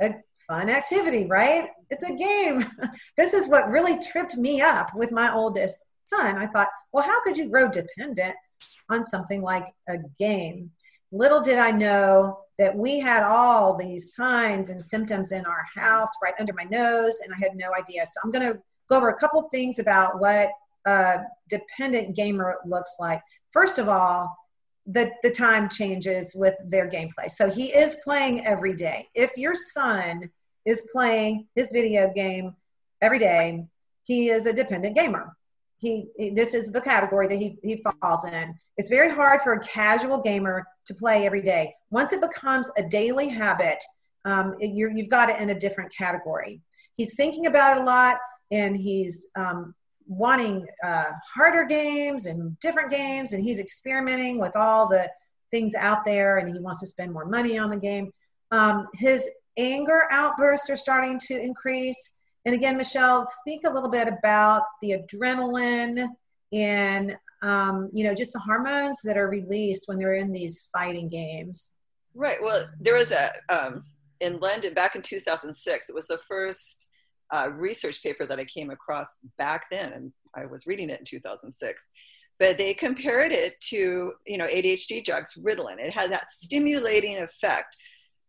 a 0.00 0.14
fun 0.46 0.70
activity, 0.70 1.26
right? 1.26 1.70
It's 1.90 2.04
a 2.04 2.14
game. 2.14 2.64
this 3.16 3.34
is 3.34 3.48
what 3.48 3.70
really 3.70 3.98
tripped 3.98 4.36
me 4.36 4.60
up 4.60 4.94
with 4.94 5.12
my 5.12 5.32
oldest 5.32 5.92
son. 6.04 6.36
I 6.36 6.46
thought, 6.46 6.68
well, 6.92 7.04
how 7.04 7.22
could 7.22 7.38
you 7.38 7.48
grow 7.48 7.70
dependent 7.70 8.34
on 8.90 9.04
something 9.04 9.42
like 9.42 9.66
a 9.88 9.98
game. 10.18 10.70
Little 11.12 11.40
did 11.40 11.58
I 11.58 11.70
know 11.70 12.40
that 12.58 12.76
we 12.76 12.98
had 12.98 13.22
all 13.22 13.76
these 13.76 14.14
signs 14.14 14.70
and 14.70 14.82
symptoms 14.82 15.32
in 15.32 15.46
our 15.46 15.64
house 15.74 16.10
right 16.22 16.34
under 16.38 16.52
my 16.52 16.64
nose, 16.64 17.20
and 17.24 17.32
I 17.32 17.38
had 17.38 17.56
no 17.56 17.72
idea. 17.74 18.04
So 18.04 18.20
I'm 18.22 18.30
going 18.30 18.52
to 18.52 18.60
go 18.88 18.96
over 18.96 19.08
a 19.08 19.18
couple 19.18 19.40
things 19.50 19.78
about 19.78 20.20
what 20.20 20.50
a 20.88 21.24
dependent 21.48 22.16
gamer 22.16 22.56
looks 22.64 22.96
like. 22.98 23.20
First 23.52 23.78
of 23.78 23.88
all, 23.88 24.36
the, 24.86 25.10
the 25.22 25.30
time 25.30 25.68
changes 25.68 26.32
with 26.34 26.54
their 26.64 26.88
gameplay. 26.88 27.28
So 27.28 27.50
he 27.50 27.66
is 27.66 27.98
playing 28.02 28.46
every 28.46 28.74
day. 28.74 29.08
If 29.14 29.36
your 29.36 29.54
son 29.54 30.30
is 30.64 30.88
playing 30.92 31.46
his 31.54 31.72
video 31.72 32.12
game 32.14 32.56
every 33.02 33.18
day, 33.18 33.66
he 34.04 34.30
is 34.30 34.46
a 34.46 34.52
dependent 34.52 34.96
gamer 34.96 35.36
he, 35.78 36.08
this 36.34 36.54
is 36.54 36.72
the 36.72 36.80
category 36.80 37.28
that 37.28 37.36
he, 37.36 37.56
he 37.62 37.82
falls 38.02 38.24
in 38.24 38.54
it's 38.76 38.88
very 38.88 39.12
hard 39.12 39.40
for 39.42 39.54
a 39.54 39.60
casual 39.60 40.20
gamer 40.20 40.66
to 40.86 40.94
play 40.94 41.24
every 41.24 41.42
day 41.42 41.74
once 41.90 42.12
it 42.12 42.20
becomes 42.20 42.70
a 42.76 42.82
daily 42.82 43.28
habit 43.28 43.82
um, 44.24 44.54
you 44.60 44.92
have 44.96 45.08
got 45.08 45.30
it 45.30 45.40
in 45.40 45.50
a 45.50 45.58
different 45.58 45.92
category 45.94 46.60
he's 46.96 47.14
thinking 47.14 47.46
about 47.46 47.76
it 47.76 47.80
a 47.82 47.84
lot 47.84 48.16
and 48.50 48.76
he's 48.76 49.28
um, 49.36 49.74
wanting 50.08 50.66
uh, 50.84 51.04
harder 51.34 51.64
games 51.64 52.26
and 52.26 52.58
different 52.58 52.90
games 52.90 53.32
and 53.32 53.44
he's 53.44 53.60
experimenting 53.60 54.40
with 54.40 54.56
all 54.56 54.88
the 54.88 55.08
things 55.50 55.74
out 55.74 56.04
there 56.04 56.38
and 56.38 56.52
he 56.52 56.60
wants 56.60 56.80
to 56.80 56.86
spend 56.86 57.12
more 57.12 57.26
money 57.26 57.56
on 57.56 57.70
the 57.70 57.76
game 57.76 58.10
um, 58.50 58.88
his 58.94 59.28
anger 59.56 60.08
outbursts 60.10 60.70
are 60.70 60.76
starting 60.76 61.18
to 61.18 61.38
increase 61.38 62.18
and 62.48 62.54
again, 62.54 62.78
Michelle, 62.78 63.26
speak 63.26 63.66
a 63.66 63.70
little 63.70 63.90
bit 63.90 64.08
about 64.08 64.62
the 64.80 64.92
adrenaline 64.92 66.08
and 66.50 67.14
um, 67.42 67.90
you 67.92 68.04
know 68.04 68.14
just 68.14 68.32
the 68.32 68.38
hormones 68.38 68.98
that 69.04 69.18
are 69.18 69.28
released 69.28 69.82
when 69.86 69.98
they're 69.98 70.14
in 70.14 70.32
these 70.32 70.68
fighting 70.72 71.10
games. 71.10 71.76
Right. 72.14 72.42
Well, 72.42 72.66
there 72.80 72.94
was 72.94 73.12
a 73.12 73.32
um, 73.50 73.84
in 74.20 74.40
London 74.40 74.72
back 74.72 74.96
in 74.96 75.02
2006. 75.02 75.90
It 75.90 75.94
was 75.94 76.06
the 76.06 76.20
first 76.26 76.90
uh, 77.30 77.50
research 77.52 78.02
paper 78.02 78.26
that 78.26 78.38
I 78.38 78.44
came 78.44 78.70
across 78.70 79.18
back 79.36 79.66
then, 79.70 79.92
and 79.92 80.12
I 80.34 80.46
was 80.46 80.66
reading 80.66 80.90
it 80.90 81.00
in 81.00 81.04
2006. 81.04 81.88
But 82.38 82.56
they 82.56 82.72
compared 82.72 83.32
it 83.32 83.60
to 83.62 84.12
you 84.26 84.38
know 84.38 84.46
ADHD 84.46 85.04
drugs, 85.04 85.34
Ritalin. 85.34 85.78
It 85.78 85.92
had 85.92 86.12
that 86.12 86.30
stimulating 86.30 87.18
effect 87.18 87.76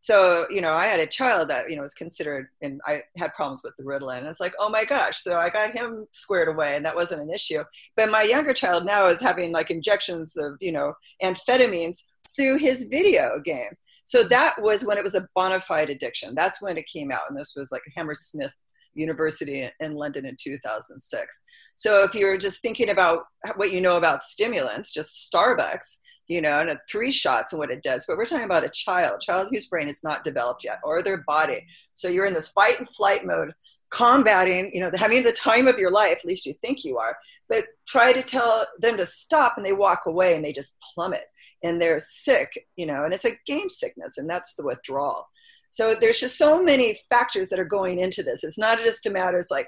so 0.01 0.45
you 0.49 0.61
know 0.61 0.73
i 0.73 0.85
had 0.85 0.99
a 0.99 1.07
child 1.07 1.49
that 1.49 1.69
you 1.69 1.75
know 1.75 1.81
was 1.81 1.93
considered 1.93 2.47
and 2.61 2.79
i 2.85 3.01
had 3.17 3.33
problems 3.33 3.61
with 3.63 3.75
the 3.77 3.83
ritalin 3.83 4.19
and 4.19 4.27
it's 4.27 4.39
like 4.39 4.53
oh 4.59 4.69
my 4.69 4.85
gosh 4.85 5.17
so 5.17 5.39
i 5.39 5.49
got 5.49 5.73
him 5.73 6.05
squared 6.13 6.47
away 6.47 6.75
and 6.75 6.85
that 6.85 6.95
wasn't 6.95 7.21
an 7.21 7.29
issue 7.29 7.63
but 7.95 8.09
my 8.09 8.23
younger 8.23 8.53
child 8.53 8.85
now 8.85 9.07
is 9.07 9.19
having 9.19 9.51
like 9.51 9.71
injections 9.71 10.37
of 10.37 10.53
you 10.61 10.71
know 10.71 10.93
amphetamines 11.21 12.03
through 12.35 12.57
his 12.57 12.87
video 12.87 13.39
game 13.43 13.71
so 14.03 14.23
that 14.23 14.55
was 14.61 14.85
when 14.85 14.97
it 14.97 15.03
was 15.03 15.15
a 15.15 15.27
bona 15.35 15.59
fide 15.59 15.89
addiction 15.89 16.33
that's 16.33 16.61
when 16.61 16.77
it 16.77 16.87
came 16.87 17.11
out 17.11 17.21
and 17.29 17.37
this 17.37 17.53
was 17.55 17.71
like 17.71 17.81
a 17.87 17.99
hammersmith 17.99 18.53
University 18.99 19.69
in 19.79 19.95
London 19.95 20.25
in 20.25 20.35
2006. 20.39 21.43
So 21.75 22.03
if 22.03 22.13
you're 22.13 22.37
just 22.37 22.61
thinking 22.61 22.89
about 22.89 23.23
what 23.55 23.71
you 23.71 23.81
know 23.81 23.97
about 23.97 24.21
stimulants, 24.21 24.93
just 24.93 25.31
Starbucks, 25.31 25.99
you 26.27 26.41
know, 26.41 26.59
and 26.59 26.77
three 26.89 27.11
shots 27.11 27.53
and 27.53 27.59
what 27.59 27.71
it 27.71 27.81
does, 27.81 28.05
but 28.07 28.15
we're 28.15 28.25
talking 28.25 28.45
about 28.45 28.63
a 28.63 28.69
child, 28.69 29.19
child 29.19 29.49
whose 29.51 29.67
brain 29.67 29.89
is 29.89 30.03
not 30.03 30.23
developed 30.23 30.63
yet, 30.63 30.77
or 30.83 31.01
their 31.01 31.23
body. 31.25 31.65
So 31.95 32.07
you're 32.07 32.27
in 32.27 32.35
this 32.35 32.49
fight 32.49 32.77
and 32.77 32.87
flight 32.89 33.25
mode, 33.25 33.51
combating, 33.89 34.69
you 34.71 34.79
know, 34.79 34.91
having 34.93 35.23
the 35.23 35.31
time 35.31 35.67
of 35.67 35.79
your 35.79 35.91
life, 35.91 36.19
at 36.19 36.25
least 36.25 36.45
you 36.45 36.53
think 36.61 36.85
you 36.85 36.99
are, 36.99 37.17
but 37.49 37.65
try 37.87 38.13
to 38.13 38.21
tell 38.21 38.65
them 38.79 38.97
to 38.97 39.05
stop 39.07 39.55
and 39.57 39.65
they 39.65 39.73
walk 39.73 40.01
away 40.05 40.35
and 40.35 40.45
they 40.45 40.53
just 40.53 40.77
plummet 40.93 41.25
and 41.63 41.81
they're 41.81 41.99
sick, 41.99 42.67
you 42.75 42.85
know, 42.85 43.03
and 43.05 43.13
it's 43.13 43.25
a 43.25 43.37
game 43.47 43.69
sickness 43.69 44.19
and 44.19 44.29
that's 44.29 44.53
the 44.53 44.63
withdrawal. 44.63 45.27
So 45.71 45.95
there's 45.95 46.19
just 46.19 46.37
so 46.37 46.61
many 46.61 46.97
factors 47.09 47.49
that 47.49 47.59
are 47.59 47.65
going 47.65 47.99
into 47.99 48.23
this. 48.23 48.43
It's 48.43 48.57
not 48.57 48.79
just 48.79 49.05
a 49.05 49.09
matter 49.09 49.39
of 49.39 49.45
like 49.51 49.67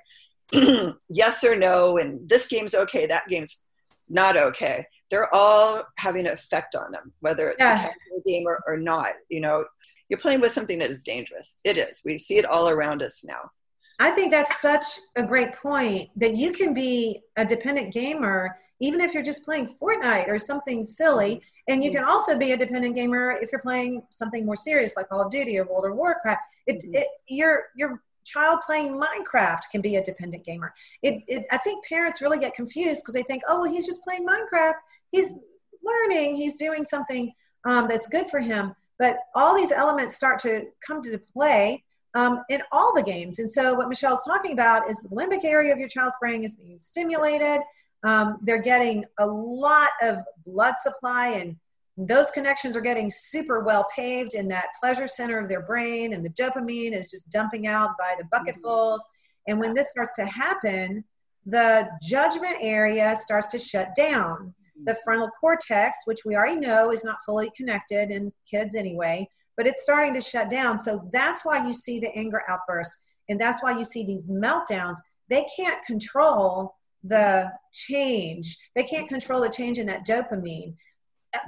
yes 1.09 1.43
or 1.43 1.55
no, 1.55 1.97
and 1.97 2.27
this 2.27 2.47
game's 2.47 2.75
okay, 2.75 3.05
that 3.05 3.27
game's 3.29 3.63
not 4.09 4.37
okay. 4.37 4.85
They're 5.09 5.33
all 5.33 5.83
having 5.97 6.27
an 6.27 6.33
effect 6.33 6.75
on 6.75 6.91
them, 6.91 7.13
whether 7.19 7.49
it's 7.49 7.59
yeah. 7.59 7.89
a 7.89 8.29
game 8.29 8.45
or, 8.47 8.61
or 8.67 8.77
not. 8.77 9.13
You 9.29 9.41
know, 9.41 9.65
you're 10.09 10.19
playing 10.19 10.41
with 10.41 10.51
something 10.51 10.79
that 10.79 10.89
is 10.89 11.03
dangerous. 11.03 11.57
It 11.63 11.77
is. 11.77 12.01
We 12.05 12.17
see 12.17 12.37
it 12.37 12.45
all 12.45 12.69
around 12.69 13.01
us 13.01 13.23
now. 13.25 13.51
I 13.99 14.11
think 14.11 14.31
that's 14.31 14.59
such 14.59 14.85
a 15.15 15.23
great 15.23 15.53
point 15.53 16.09
that 16.15 16.35
you 16.35 16.51
can 16.51 16.73
be 16.73 17.21
a 17.37 17.45
dependent 17.45 17.93
gamer 17.93 18.57
even 18.81 18.99
if 18.99 19.13
you're 19.13 19.23
just 19.23 19.45
playing 19.45 19.69
Fortnite 19.81 20.27
or 20.27 20.37
something 20.37 20.83
silly 20.83 21.41
and 21.67 21.83
you 21.83 21.91
can 21.91 22.03
also 22.03 22.37
be 22.37 22.51
a 22.51 22.57
dependent 22.57 22.95
gamer 22.95 23.31
if 23.41 23.51
you're 23.51 23.61
playing 23.61 24.03
something 24.09 24.45
more 24.45 24.55
serious 24.55 24.95
like 24.97 25.07
Call 25.07 25.21
of 25.21 25.31
Duty 25.31 25.57
or 25.57 25.65
World 25.65 25.85
of 25.85 25.95
Warcraft. 25.95 26.41
It, 26.67 26.83
mm-hmm. 26.83 26.95
it, 26.95 27.07
your 27.27 27.65
your 27.75 28.01
child 28.23 28.59
playing 28.65 28.99
Minecraft 28.99 29.61
can 29.71 29.81
be 29.81 29.95
a 29.95 30.03
dependent 30.03 30.43
gamer. 30.43 30.73
It, 31.01 31.23
it 31.27 31.45
I 31.51 31.57
think 31.57 31.85
parents 31.85 32.21
really 32.21 32.39
get 32.39 32.55
confused 32.55 33.03
because 33.03 33.13
they 33.13 33.23
think, 33.23 33.43
oh 33.47 33.61
well, 33.61 33.71
he's 33.71 33.85
just 33.85 34.03
playing 34.03 34.27
Minecraft. 34.27 34.73
He's 35.11 35.35
learning. 35.83 36.35
He's 36.35 36.57
doing 36.57 36.83
something 36.83 37.33
um, 37.65 37.87
that's 37.87 38.07
good 38.07 38.27
for 38.27 38.39
him. 38.39 38.75
But 38.97 39.19
all 39.35 39.55
these 39.55 39.71
elements 39.71 40.15
start 40.15 40.39
to 40.39 40.65
come 40.85 41.01
to 41.03 41.17
play 41.17 41.83
um, 42.13 42.43
in 42.49 42.61
all 42.71 42.93
the 42.93 43.03
games. 43.03 43.39
And 43.39 43.49
so 43.49 43.73
what 43.73 43.87
Michelle's 43.87 44.25
talking 44.25 44.51
about 44.51 44.89
is 44.89 44.99
the 45.01 45.15
limbic 45.15 45.45
area 45.45 45.71
of 45.73 45.79
your 45.79 45.87
child's 45.87 46.17
brain 46.19 46.43
is 46.43 46.55
being 46.55 46.77
stimulated 46.77 47.61
um, 48.03 48.39
they're 48.41 48.61
getting 48.61 49.05
a 49.19 49.25
lot 49.25 49.91
of 50.01 50.17
blood 50.45 50.75
supply 50.79 51.29
and 51.29 51.55
those 51.97 52.31
connections 52.31 52.75
are 52.75 52.81
getting 52.81 53.11
super 53.11 53.59
well 53.59 53.85
paved 53.95 54.33
in 54.33 54.47
that 54.47 54.67
pleasure 54.79 55.07
center 55.07 55.37
of 55.39 55.49
their 55.49 55.61
brain 55.61 56.13
and 56.13 56.25
the 56.25 56.29
dopamine 56.29 56.93
is 56.93 57.11
just 57.11 57.29
dumping 57.29 57.67
out 57.67 57.91
by 57.99 58.15
the 58.17 58.25
bucketfuls 58.31 59.05
and 59.47 59.59
when 59.59 59.73
this 59.73 59.91
starts 59.91 60.13
to 60.13 60.25
happen 60.25 61.03
the 61.45 61.89
judgment 62.01 62.55
area 62.61 63.15
starts 63.15 63.47
to 63.47 63.57
shut 63.57 63.95
down. 63.95 64.53
The 64.83 64.97
frontal 65.03 65.29
cortex 65.39 65.97
which 66.05 66.21
we 66.25 66.35
already 66.35 66.55
know 66.55 66.91
is 66.91 67.03
not 67.03 67.17
fully 67.25 67.51
connected 67.55 68.11
in 68.11 68.31
kids 68.49 68.75
anyway 68.75 69.27
but 69.57 69.67
it's 69.67 69.83
starting 69.83 70.13
to 70.13 70.21
shut 70.21 70.49
down. 70.49 70.79
So 70.79 71.07
that's 71.11 71.45
why 71.45 71.65
you 71.65 71.73
see 71.73 71.99
the 71.99 72.11
anger 72.15 72.41
outbursts 72.47 73.03
and 73.29 73.39
that's 73.39 73.61
why 73.61 73.77
you 73.77 73.83
see 73.83 74.05
these 74.05 74.29
meltdowns. 74.29 74.97
They 75.29 75.45
can't 75.55 75.85
control 75.85 76.75
the 77.03 77.51
change. 77.73 78.57
They 78.75 78.83
can't 78.83 79.09
control 79.09 79.41
the 79.41 79.49
change 79.49 79.77
in 79.77 79.87
that 79.87 80.05
dopamine. 80.05 80.75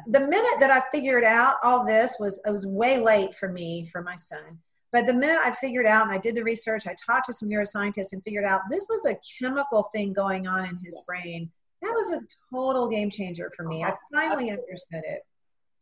The 0.07 0.21
minute 0.21 0.59
that 0.59 0.71
I 0.71 0.81
figured 0.91 1.23
out 1.23 1.55
all 1.63 1.85
this 1.85 2.15
was 2.19 2.41
it 2.45 2.51
was 2.51 2.65
way 2.65 2.99
late 2.99 3.35
for 3.35 3.51
me 3.51 3.87
for 3.91 4.01
my 4.01 4.15
son. 4.15 4.59
But 4.91 5.07
the 5.07 5.13
minute 5.13 5.39
I 5.43 5.51
figured 5.51 5.87
out 5.87 6.05
and 6.05 6.13
I 6.13 6.19
did 6.19 6.35
the 6.35 6.43
research, 6.43 6.87
I 6.87 6.95
talked 7.05 7.25
to 7.25 7.33
some 7.33 7.49
neuroscientists 7.49 8.13
and 8.13 8.23
figured 8.23 8.45
out 8.45 8.61
this 8.69 8.85
was 8.87 9.05
a 9.05 9.17
chemical 9.39 9.89
thing 9.93 10.13
going 10.13 10.47
on 10.47 10.65
in 10.65 10.77
his 10.77 11.01
brain. 11.07 11.51
That 11.81 11.91
was 11.93 12.13
a 12.13 12.55
total 12.55 12.87
game 12.87 13.09
changer 13.09 13.51
for 13.57 13.63
me. 13.65 13.83
I 13.83 13.91
oh, 13.91 13.97
finally 14.13 14.51
understood 14.51 15.03
it 15.03 15.23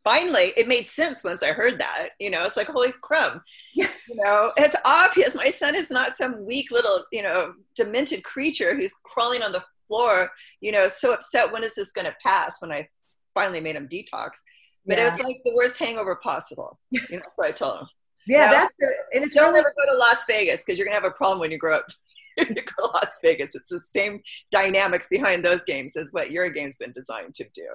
finally 0.04 0.52
it 0.56 0.66
made 0.66 0.88
sense 0.88 1.22
once 1.22 1.42
i 1.42 1.52
heard 1.52 1.78
that 1.78 2.10
you 2.18 2.30
know 2.30 2.44
it's 2.44 2.56
like 2.56 2.68
holy 2.68 2.92
crap 3.02 3.40
you 3.74 3.86
know 4.10 4.52
it's 4.56 4.76
obvious 4.84 5.34
my 5.34 5.48
son 5.48 5.74
is 5.74 5.90
not 5.90 6.16
some 6.16 6.44
weak 6.44 6.70
little 6.70 7.04
you 7.12 7.22
know 7.22 7.52
demented 7.74 8.24
creature 8.24 8.74
who's 8.74 8.94
crawling 9.04 9.42
on 9.42 9.52
the 9.52 9.62
floor 9.86 10.30
you 10.60 10.72
know 10.72 10.88
so 10.88 11.12
upset 11.12 11.52
when 11.52 11.62
is 11.62 11.74
this 11.74 11.92
going 11.92 12.06
to 12.06 12.16
pass 12.24 12.60
when 12.60 12.72
i 12.72 12.86
finally 13.34 13.60
made 13.60 13.76
him 13.76 13.88
detox? 13.88 14.30
But 14.86 14.98
yeah. 14.98 15.06
it 15.06 15.10
was 15.12 15.22
like 15.22 15.40
the 15.44 15.54
worst 15.54 15.78
hangover 15.78 16.16
possible 16.16 16.78
you 16.90 17.00
know 17.00 17.18
that's 17.18 17.32
what 17.36 17.48
i 17.48 17.52
told 17.52 17.78
him. 17.80 17.86
Yeah 18.26 18.50
that's 18.50 18.74
the, 18.78 18.86
and 19.14 19.24
it's 19.24 19.34
don't 19.34 19.52
really- 19.52 19.60
ever 19.60 19.72
go 19.76 19.92
to 19.92 19.98
las 19.98 20.24
vegas 20.26 20.64
because 20.64 20.78
you're 20.78 20.86
going 20.86 20.96
to 20.96 21.00
have 21.00 21.10
a 21.10 21.16
problem 21.16 21.40
when 21.40 21.50
you 21.50 21.58
grow 21.58 21.76
up. 21.76 21.86
You 22.38 22.46
go 22.46 22.62
to 22.62 22.90
las 22.94 23.18
vegas 23.22 23.54
it's 23.54 23.68
the 23.68 23.78
same 23.78 24.22
dynamics 24.50 25.06
behind 25.08 25.44
those 25.44 25.64
games 25.64 25.96
as 25.96 26.08
what 26.12 26.30
your 26.30 26.48
game's 26.48 26.78
been 26.78 26.90
designed 26.90 27.34
to 27.34 27.44
do 27.54 27.66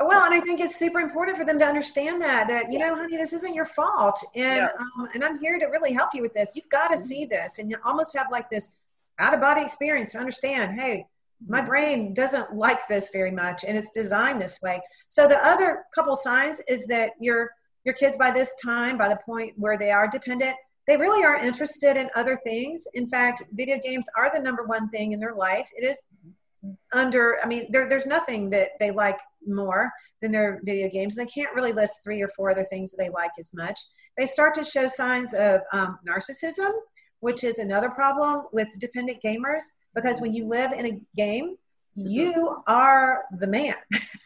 well, 0.00 0.24
and 0.24 0.34
I 0.34 0.40
think 0.40 0.60
it's 0.60 0.76
super 0.76 1.00
important 1.00 1.38
for 1.38 1.44
them 1.44 1.58
to 1.58 1.64
understand 1.64 2.20
that 2.20 2.48
that 2.48 2.70
you 2.70 2.78
yeah. 2.78 2.88
know, 2.88 2.96
honey, 2.96 3.16
this 3.16 3.32
isn't 3.32 3.54
your 3.54 3.64
fault, 3.64 4.22
and 4.34 4.62
yeah. 4.62 4.68
um, 4.98 5.08
and 5.14 5.24
I'm 5.24 5.38
here 5.38 5.58
to 5.58 5.66
really 5.66 5.92
help 5.92 6.10
you 6.12 6.20
with 6.20 6.34
this. 6.34 6.52
You've 6.54 6.68
got 6.68 6.88
to 6.88 6.96
mm-hmm. 6.96 7.04
see 7.04 7.24
this, 7.24 7.58
and 7.58 7.70
you 7.70 7.78
almost 7.84 8.16
have 8.16 8.26
like 8.30 8.50
this 8.50 8.74
out 9.18 9.32
of 9.32 9.40
body 9.40 9.62
experience 9.62 10.12
to 10.12 10.18
understand. 10.18 10.78
Hey, 10.78 11.06
my 11.46 11.58
mm-hmm. 11.58 11.68
brain 11.68 12.14
doesn't 12.14 12.54
like 12.54 12.86
this 12.88 13.10
very 13.10 13.30
much, 13.30 13.64
and 13.64 13.76
it's 13.76 13.90
designed 13.90 14.40
this 14.40 14.60
way. 14.60 14.82
So 15.08 15.26
the 15.26 15.44
other 15.44 15.84
couple 15.94 16.14
signs 16.14 16.60
is 16.68 16.86
that 16.88 17.12
your 17.18 17.50
your 17.84 17.94
kids 17.94 18.18
by 18.18 18.30
this 18.30 18.54
time, 18.62 18.98
by 18.98 19.08
the 19.08 19.18
point 19.24 19.54
where 19.56 19.78
they 19.78 19.92
are 19.92 20.08
dependent, 20.08 20.56
they 20.86 20.96
really 20.96 21.24
aren't 21.24 21.44
interested 21.44 21.96
in 21.96 22.10
other 22.14 22.36
things. 22.44 22.86
In 22.94 23.08
fact, 23.08 23.44
video 23.52 23.78
games 23.78 24.08
are 24.16 24.30
the 24.32 24.42
number 24.42 24.64
one 24.64 24.88
thing 24.90 25.12
in 25.12 25.20
their 25.20 25.34
life. 25.34 25.68
It 25.74 25.84
is 25.84 26.02
under 26.92 27.38
i 27.42 27.46
mean 27.46 27.66
there, 27.70 27.88
there's 27.88 28.06
nothing 28.06 28.50
that 28.50 28.70
they 28.80 28.90
like 28.90 29.18
more 29.46 29.90
than 30.22 30.32
their 30.32 30.60
video 30.64 30.88
games 30.88 31.16
and 31.16 31.26
they 31.26 31.30
can't 31.30 31.54
really 31.54 31.72
list 31.72 32.00
three 32.02 32.22
or 32.22 32.28
four 32.28 32.50
other 32.50 32.64
things 32.64 32.90
that 32.90 32.96
they 32.96 33.10
like 33.10 33.30
as 33.38 33.52
much. 33.54 33.78
They 34.16 34.26
start 34.26 34.54
to 34.54 34.64
show 34.64 34.88
signs 34.88 35.34
of 35.34 35.60
um, 35.72 35.98
narcissism 36.06 36.72
which 37.20 37.44
is 37.44 37.58
another 37.58 37.90
problem 37.90 38.44
with 38.52 38.68
dependent 38.78 39.18
gamers 39.24 39.62
because 39.94 40.20
when 40.20 40.34
you 40.34 40.46
live 40.48 40.72
in 40.72 40.86
a 40.86 41.00
game 41.16 41.56
you 41.96 42.62
are 42.66 43.24
the 43.38 43.46
man. 43.46 43.74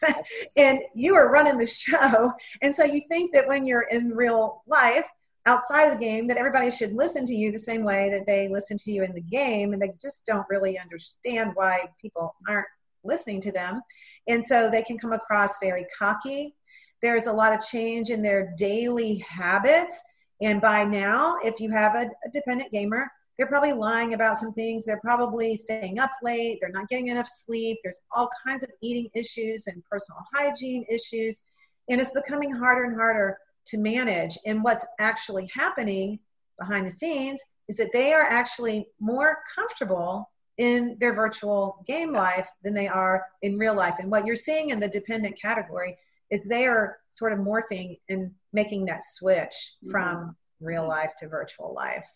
And 0.57 0.79
you 0.93 1.15
are 1.15 1.31
running 1.31 1.57
the 1.57 1.65
show. 1.65 2.33
And 2.61 2.75
so 2.75 2.83
you 2.83 3.01
think 3.07 3.33
that 3.33 3.47
when 3.47 3.65
you're 3.65 3.87
in 3.89 4.09
real 4.09 4.63
life 4.67 5.05
outside 5.45 5.85
of 5.85 5.93
the 5.93 5.99
game 5.99 6.27
that 6.27 6.37
everybody 6.37 6.69
should 6.69 6.93
listen 6.93 7.25
to 7.25 7.33
you 7.33 7.51
the 7.51 7.59
same 7.59 7.83
way 7.83 8.09
that 8.11 8.25
they 8.25 8.47
listen 8.49 8.77
to 8.77 8.91
you 8.91 9.03
in 9.03 9.13
the 9.13 9.21
game 9.21 9.73
and 9.73 9.81
they 9.81 9.91
just 10.01 10.25
don't 10.25 10.45
really 10.49 10.77
understand 10.77 11.51
why 11.55 11.89
people 12.01 12.35
aren't 12.47 12.67
listening 13.03 13.41
to 13.41 13.51
them. 13.51 13.81
And 14.27 14.45
so 14.45 14.69
they 14.69 14.83
can 14.83 14.97
come 14.97 15.13
across 15.13 15.59
very 15.59 15.85
cocky. 15.97 16.55
There's 17.01 17.25
a 17.25 17.33
lot 17.33 17.53
of 17.53 17.65
change 17.65 18.11
in 18.11 18.21
their 18.21 18.53
daily 18.57 19.17
habits. 19.27 20.01
And 20.41 20.61
by 20.61 20.83
now 20.83 21.37
if 21.43 21.59
you 21.59 21.71
have 21.71 21.95
a, 21.95 22.09
a 22.25 22.31
dependent 22.31 22.71
gamer 22.71 23.09
they're 23.41 23.47
probably 23.47 23.73
lying 23.73 24.13
about 24.13 24.37
some 24.37 24.53
things. 24.53 24.85
They're 24.85 24.99
probably 24.99 25.55
staying 25.55 25.97
up 25.97 26.11
late. 26.21 26.59
They're 26.61 26.69
not 26.69 26.89
getting 26.89 27.07
enough 27.07 27.25
sleep. 27.27 27.79
There's 27.81 28.01
all 28.15 28.29
kinds 28.45 28.63
of 28.63 28.69
eating 28.83 29.09
issues 29.15 29.65
and 29.65 29.83
personal 29.89 30.21
hygiene 30.31 30.85
issues. 30.87 31.41
And 31.89 31.99
it's 31.99 32.11
becoming 32.11 32.51
harder 32.51 32.83
and 32.83 32.95
harder 32.95 33.39
to 33.67 33.77
manage. 33.77 34.37
And 34.45 34.63
what's 34.63 34.85
actually 34.99 35.49
happening 35.53 36.19
behind 36.59 36.85
the 36.85 36.91
scenes 36.91 37.43
is 37.67 37.77
that 37.77 37.91
they 37.93 38.13
are 38.13 38.23
actually 38.23 38.87
more 38.99 39.39
comfortable 39.55 40.29
in 40.57 40.97
their 40.99 41.13
virtual 41.13 41.83
game 41.87 42.11
life 42.11 42.47
than 42.63 42.73
they 42.73 42.87
are 42.87 43.25
in 43.41 43.57
real 43.57 43.75
life. 43.75 43.95
And 43.99 44.11
what 44.11 44.25
you're 44.25 44.35
seeing 44.35 44.69
in 44.69 44.79
the 44.79 44.87
dependent 44.87 45.39
category 45.41 45.97
is 46.29 46.47
they 46.47 46.65
are 46.65 46.97
sort 47.09 47.33
of 47.33 47.39
morphing 47.39 47.99
and 48.09 48.31
making 48.53 48.85
that 48.85 49.03
switch 49.03 49.53
mm-hmm. 49.83 49.91
from 49.91 50.35
real 50.59 50.87
life 50.87 51.13
to 51.19 51.27
virtual 51.27 51.73
life. 51.73 52.07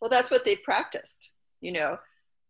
Well, 0.00 0.10
that's 0.10 0.30
what 0.30 0.44
they 0.44 0.56
practiced. 0.56 1.32
You 1.60 1.72
know, 1.72 1.98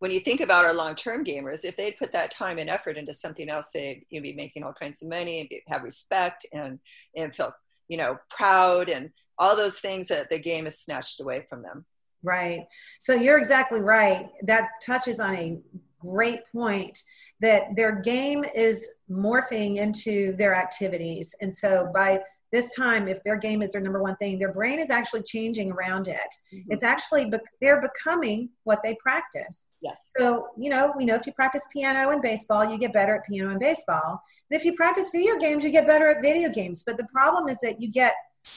when 0.00 0.10
you 0.10 0.20
think 0.20 0.40
about 0.40 0.64
our 0.64 0.74
long-term 0.74 1.24
gamers, 1.24 1.64
if 1.64 1.76
they'd 1.76 1.98
put 1.98 2.10
that 2.12 2.30
time 2.30 2.58
and 2.58 2.70
effort 2.70 2.96
into 2.96 3.12
something 3.12 3.48
else, 3.48 3.70
they'd 3.72 4.04
you 4.08 4.18
know, 4.18 4.22
be 4.22 4.32
making 4.32 4.64
all 4.64 4.72
kinds 4.72 5.02
of 5.02 5.08
money, 5.08 5.40
and 5.40 5.50
have 5.68 5.82
respect, 5.84 6.44
and 6.52 6.80
and 7.14 7.34
feel 7.34 7.54
you 7.88 7.98
know 7.98 8.18
proud, 8.30 8.88
and 8.88 9.10
all 9.38 9.54
those 9.54 9.78
things 9.78 10.08
that 10.08 10.30
the 10.30 10.38
game 10.38 10.64
has 10.64 10.80
snatched 10.80 11.20
away 11.20 11.46
from 11.48 11.62
them. 11.62 11.84
Right. 12.22 12.66
So 12.98 13.14
you're 13.14 13.38
exactly 13.38 13.80
right. 13.80 14.26
That 14.42 14.68
touches 14.84 15.20
on 15.20 15.34
a 15.36 15.58
great 16.00 16.40
point 16.50 16.98
that 17.40 17.76
their 17.76 18.00
game 18.00 18.44
is 18.54 18.88
morphing 19.10 19.76
into 19.76 20.34
their 20.36 20.54
activities, 20.54 21.34
and 21.42 21.54
so 21.54 21.90
by 21.94 22.20
this 22.52 22.74
time 22.74 23.08
if 23.08 23.22
their 23.22 23.36
game 23.36 23.62
is 23.62 23.72
their 23.72 23.80
number 23.80 24.02
one 24.02 24.16
thing 24.16 24.38
their 24.38 24.52
brain 24.52 24.78
is 24.78 24.90
actually 24.90 25.22
changing 25.22 25.70
around 25.72 26.08
it. 26.08 26.16
Mm-hmm. 26.52 26.72
it's 26.72 26.82
actually 26.82 27.30
be- 27.30 27.38
they're 27.60 27.80
becoming 27.80 28.50
what 28.64 28.82
they 28.82 28.96
practice. 29.00 29.72
Yes. 29.82 30.12
so 30.16 30.48
you 30.58 30.70
know 30.70 30.92
we 30.96 31.04
know 31.04 31.14
if 31.14 31.26
you 31.26 31.32
practice 31.32 31.66
piano 31.72 32.10
and 32.10 32.22
baseball 32.22 32.70
you 32.70 32.78
get 32.78 32.92
better 32.92 33.16
at 33.16 33.26
piano 33.26 33.50
and 33.50 33.60
baseball. 33.60 34.22
And 34.50 34.58
if 34.58 34.64
you 34.64 34.74
practice 34.74 35.10
video 35.10 35.38
games 35.38 35.64
you 35.64 35.70
get 35.70 35.86
better 35.86 36.08
at 36.08 36.22
video 36.22 36.50
games. 36.50 36.82
But 36.84 36.96
the 36.96 37.06
problem 37.12 37.48
is 37.48 37.60
that 37.60 37.80
you 37.80 37.90
get 37.90 38.14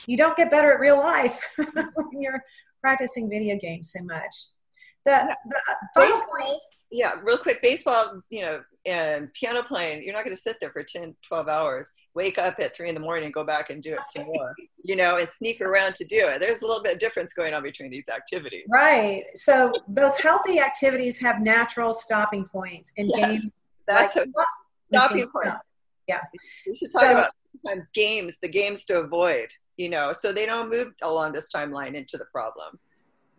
you 0.07 0.17
don't 0.17 0.37
get 0.37 0.49
better 0.49 0.73
at 0.73 0.79
real 0.79 0.97
life 0.97 1.39
when 1.73 2.21
you're 2.21 2.41
practicing 2.81 3.29
video 3.29 3.57
games 3.57 3.91
so 3.91 4.03
much. 4.05 4.35
The, 5.05 5.35
the 5.49 5.59
final 5.93 6.21
point 6.21 6.61
yeah, 6.93 7.13
real 7.23 7.39
quick, 7.39 7.59
baseball, 7.63 8.21
you 8.29 8.43
know, 8.43 8.61
and 8.85 9.33
piano 9.33 9.63
playing, 9.63 10.03
you're 10.03 10.13
not 10.13 10.23
going 10.23 10.35
to 10.35 10.41
sit 10.41 10.57
there 10.61 10.69
for 10.69 10.83
10, 10.83 11.15
12 11.27 11.47
hours, 11.47 11.89
wake 12.13 12.37
up 12.37 12.55
at 12.59 12.75
three 12.75 12.87
in 12.87 12.93
the 12.93 13.01
morning 13.01 13.25
and 13.25 13.33
go 13.33 13.43
back 13.43 13.71
and 13.71 13.81
do 13.81 13.93
it 13.93 13.99
some 14.15 14.27
more, 14.27 14.53
you 14.83 14.95
know, 14.95 15.17
and 15.17 15.27
sneak 15.39 15.59
around 15.59 15.95
to 15.95 16.05
do 16.05 16.27
it. 16.27 16.39
There's 16.39 16.61
a 16.61 16.67
little 16.67 16.83
bit 16.83 16.93
of 16.93 16.99
difference 16.99 17.33
going 17.33 17.55
on 17.55 17.63
between 17.63 17.89
these 17.89 18.09
activities. 18.09 18.65
Right. 18.69 19.23
So 19.33 19.73
those 19.87 20.15
healthy 20.17 20.59
activities 20.59 21.19
have 21.19 21.41
natural 21.41 21.93
stopping 21.93 22.45
points 22.45 22.93
in 22.95 23.09
yes, 23.09 23.27
games. 23.27 23.51
That's 23.87 24.15
like 24.15 24.27
a 24.27 24.95
stopping 24.95 25.27
point. 25.29 25.55
Yeah. 26.07 26.21
We 26.67 26.75
should 26.75 26.91
talk 26.91 27.01
so, 27.01 27.11
about 27.11 27.31
games, 27.95 28.37
the 28.39 28.49
games 28.49 28.85
to 28.85 28.99
avoid, 28.99 29.47
you 29.77 29.89
know, 29.89 30.13
so 30.13 30.31
they 30.31 30.45
don't 30.45 30.69
move 30.69 30.93
along 31.01 31.31
this 31.31 31.51
timeline 31.51 31.95
into 31.95 32.17
the 32.17 32.25
problem. 32.25 32.77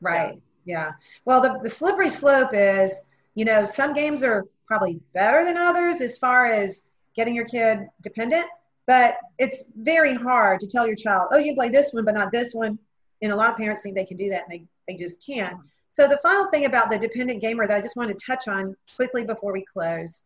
Right. 0.01 0.41
Yeah. 0.65 0.87
yeah. 0.87 0.93
Well, 1.25 1.41
the, 1.41 1.61
the 1.63 1.69
slippery 1.69 2.11
slope 2.11 2.51
is, 2.53 3.03
you 3.35 3.45
know, 3.45 3.65
some 3.65 3.93
games 3.95 4.23
are 4.23 4.45
probably 4.67 5.01
better 5.13 5.45
than 5.45 5.57
others 5.57 6.01
as 6.01 6.19
far 6.19 6.47
as 6.47 6.89
getting 7.15 7.35
your 7.35 7.45
kid 7.45 7.87
dependent, 8.03 8.47
but 8.87 9.17
it's 9.39 9.73
very 9.77 10.15
hard 10.15 10.61
to 10.61 10.67
tell 10.67 10.87
your 10.87 10.97
child, 10.97 11.29
oh, 11.33 11.39
you 11.39 11.55
play 11.55 11.69
this 11.69 11.93
one, 11.93 12.05
but 12.05 12.15
not 12.15 12.33
this 12.33 12.55
one. 12.55 12.79
And 13.23 13.33
a 13.33 13.37
lot 13.37 13.51
of 13.51 13.57
parents 13.57 13.83
think 13.83 13.95
they 13.95 14.05
can 14.05 14.17
do 14.17 14.29
that 14.31 14.45
and 14.49 14.53
they, 14.53 14.65
they 14.89 14.97
just 14.97 15.25
can't. 15.25 15.57
So 15.91 16.09
the 16.09 16.19
final 16.19 16.51
thing 16.51 16.65
about 16.65 16.91
the 16.91 16.99
dependent 16.99 17.41
gamer 17.41 17.69
that 17.69 17.77
I 17.77 17.81
just 17.81 17.97
want 17.97 18.11
to 18.11 18.27
touch 18.27 18.49
on 18.49 18.77
quickly 18.97 19.25
before 19.25 19.53
we 19.53 19.65
close 19.65 20.23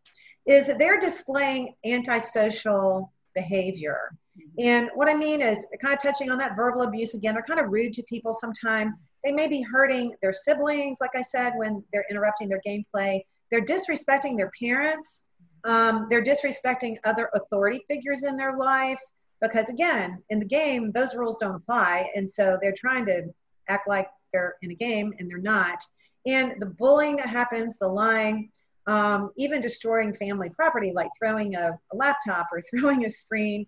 is 0.46 0.66
that 0.66 0.78
they're 0.78 0.98
displaying 0.98 1.74
antisocial 1.84 3.12
behavior. 3.34 4.16
Mm-hmm. 4.38 4.60
And 4.60 4.90
what 4.94 5.10
I 5.10 5.14
mean 5.14 5.42
is 5.42 5.66
kind 5.82 5.92
of 5.92 6.00
touching 6.00 6.30
on 6.30 6.38
that 6.38 6.56
verbal 6.56 6.82
abuse 6.82 7.14
again, 7.14 7.34
they're 7.34 7.42
kind 7.42 7.60
of 7.60 7.70
rude 7.70 7.92
to 7.94 8.02
people 8.04 8.32
sometimes. 8.32 8.94
They 9.24 9.32
may 9.32 9.48
be 9.48 9.62
hurting 9.62 10.14
their 10.22 10.32
siblings, 10.32 10.98
like 11.00 11.14
I 11.14 11.22
said, 11.22 11.52
when 11.56 11.82
they're 11.92 12.04
interrupting 12.10 12.48
their 12.48 12.60
gameplay. 12.66 13.20
They're 13.50 13.64
disrespecting 13.64 14.36
their 14.36 14.50
parents. 14.60 15.24
Um, 15.64 16.06
they're 16.08 16.22
disrespecting 16.22 16.96
other 17.04 17.30
authority 17.34 17.80
figures 17.88 18.24
in 18.24 18.36
their 18.36 18.56
life 18.56 19.00
because, 19.40 19.68
again, 19.68 20.22
in 20.30 20.38
the 20.38 20.46
game, 20.46 20.92
those 20.92 21.14
rules 21.14 21.38
don't 21.38 21.56
apply. 21.56 22.10
And 22.14 22.28
so 22.28 22.58
they're 22.60 22.74
trying 22.78 23.06
to 23.06 23.22
act 23.68 23.88
like 23.88 24.08
they're 24.32 24.54
in 24.62 24.70
a 24.70 24.74
game 24.74 25.12
and 25.18 25.30
they're 25.30 25.38
not. 25.38 25.78
And 26.26 26.54
the 26.60 26.66
bullying 26.66 27.16
that 27.16 27.28
happens, 27.28 27.78
the 27.78 27.88
lying, 27.88 28.50
um, 28.86 29.30
even 29.36 29.60
destroying 29.60 30.14
family 30.14 30.50
property, 30.50 30.92
like 30.94 31.10
throwing 31.18 31.54
a, 31.54 31.78
a 31.92 31.96
laptop 31.96 32.46
or 32.52 32.60
throwing 32.70 33.04
a 33.04 33.08
screen. 33.08 33.66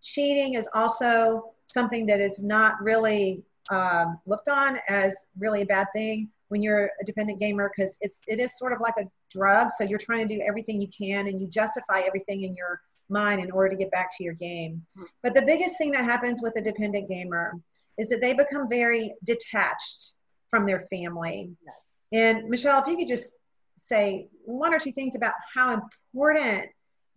Cheating 0.00 0.54
is 0.54 0.68
also 0.74 1.52
something 1.66 2.06
that 2.06 2.20
is 2.20 2.42
not 2.42 2.80
really 2.82 3.42
um, 3.70 4.18
looked 4.26 4.48
on 4.48 4.78
as 4.88 5.16
really 5.38 5.62
a 5.62 5.66
bad 5.66 5.86
thing 5.94 6.28
when 6.48 6.62
you're 6.62 6.90
a 7.00 7.04
dependent 7.04 7.40
gamer 7.40 7.70
because 7.74 7.96
it's 8.00 8.20
it 8.26 8.38
is 8.38 8.58
sort 8.58 8.72
of 8.72 8.80
like 8.80 8.94
a 8.98 9.04
drug 9.30 9.70
so 9.70 9.84
you're 9.84 9.98
trying 9.98 10.28
to 10.28 10.34
do 10.34 10.42
everything 10.46 10.80
you 10.80 10.88
can 10.88 11.26
and 11.28 11.40
you 11.40 11.46
justify 11.48 12.00
everything 12.00 12.42
in 12.42 12.54
your 12.54 12.80
mind 13.08 13.40
in 13.40 13.50
order 13.50 13.70
to 13.70 13.76
get 13.76 13.90
back 13.90 14.10
to 14.16 14.22
your 14.22 14.34
game 14.34 14.82
hmm. 14.94 15.04
but 15.22 15.34
the 15.34 15.42
biggest 15.42 15.78
thing 15.78 15.90
that 15.90 16.04
happens 16.04 16.40
with 16.42 16.54
a 16.56 16.60
dependent 16.60 17.08
gamer 17.08 17.58
is 17.98 18.08
that 18.08 18.20
they 18.20 18.34
become 18.34 18.68
very 18.68 19.14
detached 19.24 20.12
from 20.48 20.66
their 20.66 20.86
family 20.90 21.50
yes. 21.64 22.04
and 22.12 22.48
michelle 22.48 22.80
if 22.82 22.86
you 22.86 22.96
could 22.96 23.08
just 23.08 23.38
say 23.76 24.28
one 24.44 24.74
or 24.74 24.78
two 24.78 24.92
things 24.92 25.16
about 25.16 25.34
how 25.54 25.72
important 25.72 26.68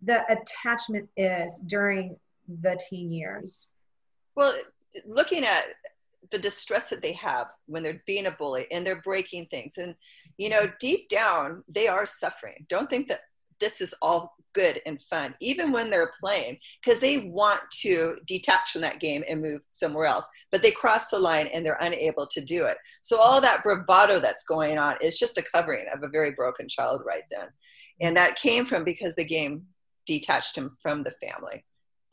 the 0.02 0.24
attachment 0.32 1.08
is 1.16 1.60
during 1.66 2.16
the 2.62 2.78
teen 2.88 3.12
years 3.12 3.72
well 4.34 4.54
looking 5.06 5.44
at 5.44 5.64
the 6.30 6.38
distress 6.38 6.90
that 6.90 7.02
they 7.02 7.12
have 7.12 7.48
when 7.66 7.82
they're 7.82 8.02
being 8.06 8.26
a 8.26 8.30
bully 8.30 8.66
and 8.70 8.86
they're 8.86 9.02
breaking 9.02 9.46
things. 9.46 9.78
And 9.78 9.94
you 10.38 10.48
know 10.48 10.70
deep 10.80 11.08
down 11.08 11.62
they 11.68 11.88
are 11.88 12.06
suffering. 12.06 12.66
Don't 12.68 12.90
think 12.90 13.08
that 13.08 13.20
this 13.60 13.80
is 13.80 13.94
all 14.02 14.34
good 14.54 14.80
and 14.86 15.00
fun 15.10 15.34
even 15.40 15.70
when 15.70 15.90
they're 15.90 16.12
playing 16.18 16.56
because 16.82 16.98
they 16.98 17.18
want 17.18 17.60
to 17.70 18.16
detach 18.26 18.72
from 18.72 18.80
that 18.80 19.00
game 19.00 19.22
and 19.28 19.42
move 19.42 19.60
somewhere 19.68 20.06
else 20.06 20.26
but 20.50 20.62
they 20.62 20.70
cross 20.70 21.10
the 21.10 21.18
line 21.18 21.46
and 21.48 21.64
they're 21.64 21.76
unable 21.80 22.26
to 22.26 22.40
do 22.40 22.64
it. 22.64 22.78
So 23.02 23.18
all 23.18 23.40
that 23.40 23.62
bravado 23.62 24.18
that's 24.18 24.44
going 24.44 24.78
on 24.78 24.96
is 25.02 25.18
just 25.18 25.38
a 25.38 25.44
covering 25.54 25.84
of 25.94 26.02
a 26.02 26.08
very 26.08 26.30
broken 26.30 26.68
child 26.68 27.02
right 27.06 27.24
then. 27.30 27.48
And 28.00 28.16
that 28.16 28.36
came 28.36 28.64
from 28.64 28.84
because 28.84 29.14
the 29.14 29.24
game 29.24 29.66
detached 30.06 30.56
him 30.56 30.76
from 30.80 31.02
the 31.02 31.14
family 31.26 31.64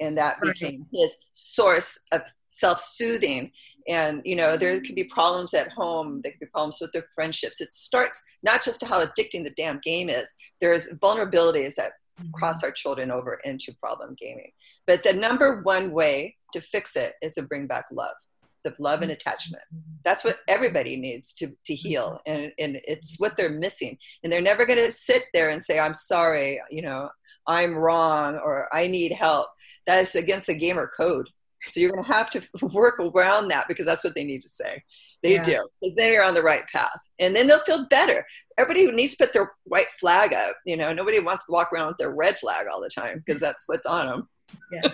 and 0.03 0.17
that 0.17 0.41
became 0.41 0.85
his 0.93 1.17
source 1.33 1.99
of 2.11 2.21
self-soothing. 2.47 3.51
And 3.87 4.21
you 4.23 4.35
know 4.35 4.55
there 4.55 4.79
could 4.79 4.95
be 4.95 5.03
problems 5.03 5.53
at 5.53 5.69
home 5.69 6.21
there 6.21 6.31
could 6.31 6.39
be 6.39 6.45
problems 6.47 6.77
with 6.79 6.91
their 6.91 7.05
friendships. 7.15 7.59
It 7.59 7.69
starts 7.69 8.23
not 8.43 8.63
just 8.63 8.83
how 8.83 9.03
addicting 9.03 9.43
the 9.43 9.53
damn 9.57 9.79
game 9.79 10.09
is 10.09 10.31
there's 10.61 10.89
vulnerabilities 11.01 11.75
that 11.75 11.93
mm-hmm. 12.19 12.31
cross 12.31 12.63
our 12.63 12.71
children 12.71 13.11
over 13.11 13.39
into 13.43 13.75
problem 13.81 14.15
gaming. 14.19 14.51
But 14.87 15.03
the 15.03 15.13
number 15.13 15.61
one 15.61 15.91
way 15.91 16.35
to 16.53 16.61
fix 16.61 16.95
it 16.95 17.13
is 17.21 17.33
to 17.35 17.43
bring 17.43 17.67
back 17.67 17.85
love 17.91 18.15
the 18.63 18.73
love 18.79 19.01
and 19.01 19.11
attachment. 19.11 19.63
That's 20.03 20.23
what 20.23 20.39
everybody 20.47 20.95
needs 20.97 21.33
to, 21.33 21.55
to 21.65 21.75
heal. 21.75 22.19
Mm-hmm. 22.27 22.31
And, 22.31 22.51
and 22.59 22.81
it's 22.87 23.19
what 23.19 23.37
they're 23.37 23.49
missing. 23.49 23.97
And 24.23 24.31
they're 24.31 24.41
never 24.41 24.65
going 24.65 24.79
to 24.79 24.91
sit 24.91 25.23
there 25.33 25.49
and 25.49 25.61
say 25.61 25.79
i'm 25.79 25.93
sorry 25.93 26.59
you 26.69 26.81
know 26.81 27.09
i'm 27.47 27.75
wrong 27.75 28.35
or 28.35 28.73
i 28.73 28.87
need 28.87 29.11
help. 29.11 29.47
That 29.85 29.99
is 29.99 30.15
against 30.15 30.47
the 30.47 30.57
gamer 30.57 30.91
code. 30.95 31.29
So 31.69 31.79
you're 31.79 31.91
going 31.91 32.03
to 32.03 32.11
have 32.11 32.29
to 32.31 32.41
work 32.73 32.99
around 32.99 33.49
that 33.49 33.67
because 33.67 33.85
that's 33.85 34.03
what 34.03 34.15
they 34.15 34.23
need 34.23 34.41
to 34.41 34.49
say. 34.49 34.83
They 35.21 35.35
yeah. 35.35 35.43
do 35.43 35.67
because 35.81 35.95
then 35.95 36.11
you're 36.11 36.23
on 36.23 36.33
the 36.33 36.43
right 36.43 36.63
path. 36.73 36.97
And 37.19 37.33
then 37.33 37.47
they'll 37.47 37.59
feel 37.59 37.87
better. 37.87 38.25
Everybody 38.57 38.91
needs 38.91 39.15
to 39.15 39.23
put 39.23 39.33
their 39.33 39.53
white 39.63 39.87
flag 39.99 40.33
up 40.33 40.55
you 40.65 40.77
know 40.77 40.93
nobody 40.93 41.19
wants 41.19 41.45
to 41.45 41.51
walk 41.51 41.71
around 41.71 41.87
with 41.87 41.97
their 41.97 42.13
red 42.13 42.37
flag 42.37 42.67
all 42.71 42.81
the 42.81 42.89
time 42.89 43.23
because 43.25 43.41
that's 43.41 43.63
what's 43.67 43.85
on 43.85 44.07
them 44.07 44.27
yeah. 44.71 44.91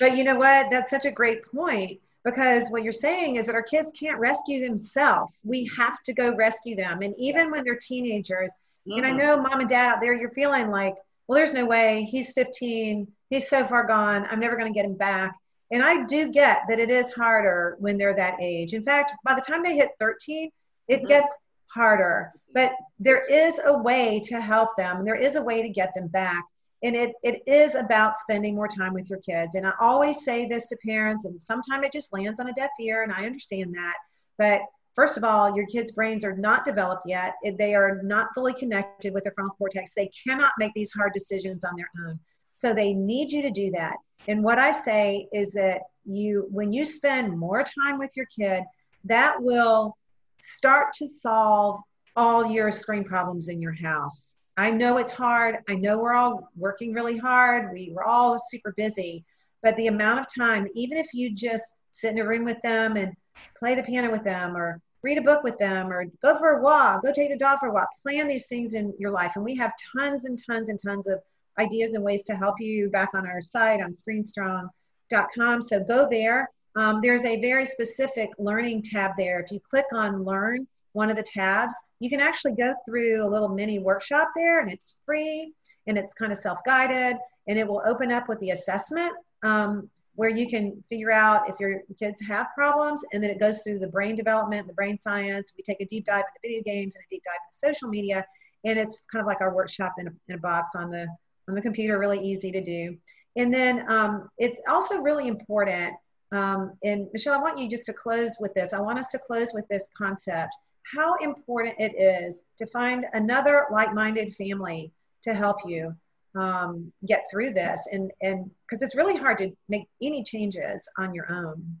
But 0.00 0.16
you 0.16 0.24
know 0.24 0.36
what? 0.36 0.70
That's 0.70 0.90
such 0.90 1.04
a 1.04 1.10
great 1.10 1.44
point 1.44 2.00
because 2.24 2.68
what 2.70 2.82
you're 2.82 2.92
saying 2.92 3.36
is 3.36 3.46
that 3.46 3.54
our 3.54 3.62
kids 3.62 3.92
can't 3.98 4.18
rescue 4.18 4.66
themselves. 4.66 5.38
We 5.44 5.70
have 5.76 6.02
to 6.04 6.12
go 6.12 6.34
rescue 6.34 6.74
them. 6.74 7.02
And 7.02 7.14
even 7.18 7.50
when 7.50 7.64
they're 7.64 7.76
teenagers, 7.76 8.54
mm-hmm. 8.88 8.98
and 8.98 9.06
I 9.06 9.10
mm-hmm. 9.10 9.18
know 9.18 9.42
mom 9.42 9.60
and 9.60 9.68
dad 9.68 9.94
out 9.94 10.00
there, 10.00 10.14
you're 10.14 10.30
feeling 10.30 10.70
like, 10.70 10.94
well, 11.28 11.38
there's 11.38 11.54
no 11.54 11.66
way. 11.66 12.04
He's 12.10 12.32
15. 12.32 13.06
He's 13.30 13.48
so 13.48 13.64
far 13.64 13.86
gone. 13.86 14.26
I'm 14.30 14.40
never 14.40 14.56
going 14.56 14.72
to 14.72 14.76
get 14.76 14.86
him 14.86 14.96
back. 14.96 15.36
And 15.70 15.82
I 15.82 16.04
do 16.04 16.30
get 16.30 16.62
that 16.68 16.78
it 16.78 16.90
is 16.90 17.12
harder 17.12 17.76
when 17.78 17.98
they're 17.98 18.14
that 18.14 18.36
age. 18.40 18.74
In 18.74 18.82
fact, 18.82 19.12
by 19.24 19.34
the 19.34 19.40
time 19.40 19.62
they 19.62 19.76
hit 19.76 19.90
13, 19.98 20.50
it 20.88 20.96
mm-hmm. 20.96 21.06
gets 21.06 21.28
harder. 21.66 22.32
But 22.52 22.72
there 22.98 23.22
is 23.30 23.60
a 23.64 23.76
way 23.76 24.20
to 24.24 24.40
help 24.40 24.76
them, 24.76 24.98
and 24.98 25.06
there 25.06 25.16
is 25.16 25.36
a 25.36 25.42
way 25.42 25.62
to 25.62 25.68
get 25.68 25.92
them 25.94 26.06
back 26.08 26.44
and 26.82 26.94
it, 26.94 27.12
it 27.22 27.42
is 27.46 27.74
about 27.74 28.14
spending 28.14 28.54
more 28.54 28.68
time 28.68 28.92
with 28.92 29.08
your 29.08 29.20
kids. 29.20 29.54
And 29.54 29.66
i 29.66 29.72
always 29.80 30.24
say 30.24 30.46
this 30.46 30.68
to 30.68 30.76
parents 30.84 31.24
and 31.24 31.40
sometimes 31.40 31.86
it 31.86 31.92
just 31.92 32.12
lands 32.12 32.40
on 32.40 32.48
a 32.48 32.52
deaf 32.52 32.70
ear 32.80 33.02
and 33.02 33.12
i 33.12 33.24
understand 33.24 33.74
that. 33.74 33.96
But 34.38 34.60
first 34.94 35.16
of 35.16 35.24
all 35.24 35.56
your 35.56 35.66
kids 35.66 35.92
brains 35.92 36.24
are 36.24 36.36
not 36.36 36.64
developed 36.64 37.04
yet. 37.06 37.34
They 37.58 37.74
are 37.74 38.02
not 38.02 38.28
fully 38.34 38.54
connected 38.54 39.14
with 39.14 39.24
their 39.24 39.32
frontal 39.32 39.56
cortex. 39.56 39.94
They 39.94 40.10
cannot 40.26 40.52
make 40.58 40.72
these 40.74 40.92
hard 40.92 41.12
decisions 41.12 41.64
on 41.64 41.74
their 41.76 41.90
own. 42.06 42.18
So 42.56 42.72
they 42.74 42.94
need 42.94 43.32
you 43.32 43.42
to 43.42 43.50
do 43.50 43.70
that. 43.72 43.96
And 44.28 44.42
what 44.42 44.58
i 44.58 44.70
say 44.70 45.28
is 45.32 45.52
that 45.52 45.82
you 46.04 46.46
when 46.50 46.72
you 46.72 46.84
spend 46.84 47.38
more 47.38 47.62
time 47.62 47.98
with 47.98 48.10
your 48.16 48.26
kid 48.26 48.62
that 49.04 49.40
will 49.40 49.96
start 50.40 50.92
to 50.94 51.08
solve 51.08 51.80
all 52.16 52.50
your 52.50 52.70
screen 52.70 53.04
problems 53.04 53.48
in 53.48 53.60
your 53.60 53.72
house 53.72 54.36
I 54.56 54.70
know 54.70 54.98
it's 54.98 55.12
hard. 55.12 55.56
I 55.68 55.74
know 55.74 55.98
we're 55.98 56.14
all 56.14 56.50
working 56.56 56.92
really 56.92 57.16
hard. 57.16 57.72
We, 57.72 57.92
we're 57.92 58.04
all 58.04 58.38
super 58.38 58.72
busy. 58.76 59.24
But 59.62 59.76
the 59.76 59.88
amount 59.88 60.20
of 60.20 60.26
time, 60.32 60.68
even 60.74 60.98
if 60.98 61.08
you 61.12 61.34
just 61.34 61.76
sit 61.90 62.12
in 62.12 62.18
a 62.18 62.26
room 62.26 62.44
with 62.44 62.60
them 62.62 62.96
and 62.96 63.14
play 63.56 63.74
the 63.74 63.82
piano 63.82 64.10
with 64.10 64.22
them 64.22 64.56
or 64.56 64.80
read 65.02 65.18
a 65.18 65.22
book 65.22 65.42
with 65.42 65.58
them 65.58 65.92
or 65.92 66.06
go 66.22 66.38
for 66.38 66.50
a 66.50 66.62
walk, 66.62 67.02
go 67.02 67.12
take 67.12 67.30
the 67.30 67.38
dog 67.38 67.58
for 67.58 67.68
a 67.68 67.72
walk, 67.72 67.88
plan 68.02 68.28
these 68.28 68.46
things 68.46 68.74
in 68.74 68.94
your 68.98 69.10
life. 69.10 69.32
And 69.36 69.44
we 69.44 69.56
have 69.56 69.72
tons 69.96 70.24
and 70.24 70.38
tons 70.44 70.68
and 70.68 70.78
tons 70.80 71.06
of 71.06 71.20
ideas 71.58 71.94
and 71.94 72.04
ways 72.04 72.22
to 72.24 72.36
help 72.36 72.60
you 72.60 72.88
back 72.90 73.10
on 73.14 73.26
our 73.26 73.40
site 73.40 73.82
on 73.82 73.92
screenstrong.com. 73.92 75.62
So 75.62 75.82
go 75.82 76.08
there. 76.08 76.48
Um, 76.76 77.00
there's 77.02 77.24
a 77.24 77.40
very 77.40 77.64
specific 77.64 78.30
learning 78.38 78.82
tab 78.82 79.12
there. 79.16 79.40
If 79.40 79.52
you 79.52 79.60
click 79.60 79.86
on 79.92 80.24
learn, 80.24 80.66
one 80.94 81.10
of 81.10 81.16
the 81.16 81.22
tabs, 81.22 81.76
you 82.00 82.08
can 82.08 82.20
actually 82.20 82.52
go 82.52 82.72
through 82.86 83.26
a 83.26 83.28
little 83.28 83.48
mini 83.48 83.78
workshop 83.78 84.30
there 84.34 84.60
and 84.60 84.72
it's 84.72 85.00
free 85.04 85.52
and 85.86 85.98
it's 85.98 86.14
kind 86.14 86.32
of 86.32 86.38
self-guided 86.38 87.16
and 87.48 87.58
it 87.58 87.66
will 87.66 87.82
open 87.84 88.10
up 88.10 88.28
with 88.28 88.38
the 88.40 88.50
assessment 88.50 89.12
um, 89.42 89.90
where 90.14 90.30
you 90.30 90.48
can 90.48 90.80
figure 90.88 91.10
out 91.10 91.48
if 91.50 91.56
your 91.58 91.80
kids 91.98 92.24
have 92.24 92.46
problems 92.56 93.04
and 93.12 93.22
then 93.22 93.30
it 93.30 93.40
goes 93.40 93.62
through 93.62 93.80
the 93.80 93.88
brain 93.88 94.14
development, 94.14 94.68
the 94.68 94.72
brain 94.72 94.96
science. 94.96 95.52
We 95.56 95.64
take 95.64 95.80
a 95.80 95.86
deep 95.86 96.06
dive 96.06 96.24
into 96.42 96.48
video 96.48 96.62
games 96.62 96.94
and 96.94 97.04
a 97.04 97.10
deep 97.10 97.22
dive 97.26 97.40
into 97.44 97.58
social 97.58 97.88
media 97.88 98.24
and 98.64 98.78
it's 98.78 99.04
kind 99.12 99.20
of 99.20 99.26
like 99.26 99.40
our 99.40 99.52
workshop 99.52 99.94
in 99.98 100.06
a, 100.06 100.10
in 100.28 100.36
a 100.36 100.38
box 100.38 100.70
on 100.74 100.90
the 100.90 101.06
on 101.48 101.54
the 101.54 101.60
computer, 101.60 101.98
really 101.98 102.20
easy 102.20 102.50
to 102.50 102.62
do. 102.62 102.96
And 103.36 103.52
then 103.52 103.84
um, 103.90 104.30
it's 104.38 104.60
also 104.66 105.02
really 105.02 105.28
important. 105.28 105.92
Um, 106.32 106.72
and 106.82 107.08
Michelle, 107.12 107.34
I 107.34 107.42
want 107.42 107.58
you 107.58 107.68
just 107.68 107.84
to 107.86 107.92
close 107.92 108.36
with 108.40 108.54
this. 108.54 108.72
I 108.72 108.80
want 108.80 108.98
us 108.98 109.08
to 109.08 109.18
close 109.18 109.52
with 109.52 109.66
this 109.68 109.88
concept 109.98 110.54
how 110.92 111.14
important 111.16 111.74
it 111.78 111.94
is 112.00 112.42
to 112.58 112.66
find 112.66 113.06
another 113.12 113.66
like-minded 113.72 114.34
family 114.36 114.92
to 115.22 115.34
help 115.34 115.56
you 115.66 115.94
um, 116.36 116.92
get 117.06 117.24
through 117.30 117.50
this 117.50 117.88
and 117.92 118.10
and 118.20 118.50
because 118.62 118.82
it's 118.82 118.96
really 118.96 119.16
hard 119.16 119.38
to 119.38 119.52
make 119.68 119.86
any 120.02 120.24
changes 120.24 120.88
on 120.98 121.14
your 121.14 121.32
own. 121.32 121.78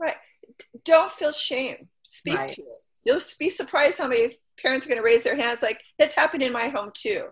Right. 0.00 0.16
Don't 0.84 1.12
feel 1.12 1.32
shame. 1.32 1.88
Speak 2.02 2.36
right. 2.36 2.48
to 2.48 2.62
it. 2.62 2.78
You'll 3.04 3.20
be 3.38 3.48
surprised 3.48 3.98
how 3.98 4.08
many 4.08 4.38
parents 4.60 4.86
are 4.86 4.88
going 4.88 4.98
to 4.98 5.04
raise 5.04 5.22
their 5.22 5.36
hands 5.36 5.62
like 5.62 5.80
it's 5.98 6.14
happened 6.14 6.42
in 6.42 6.52
my 6.52 6.68
home 6.68 6.90
too. 6.92 7.26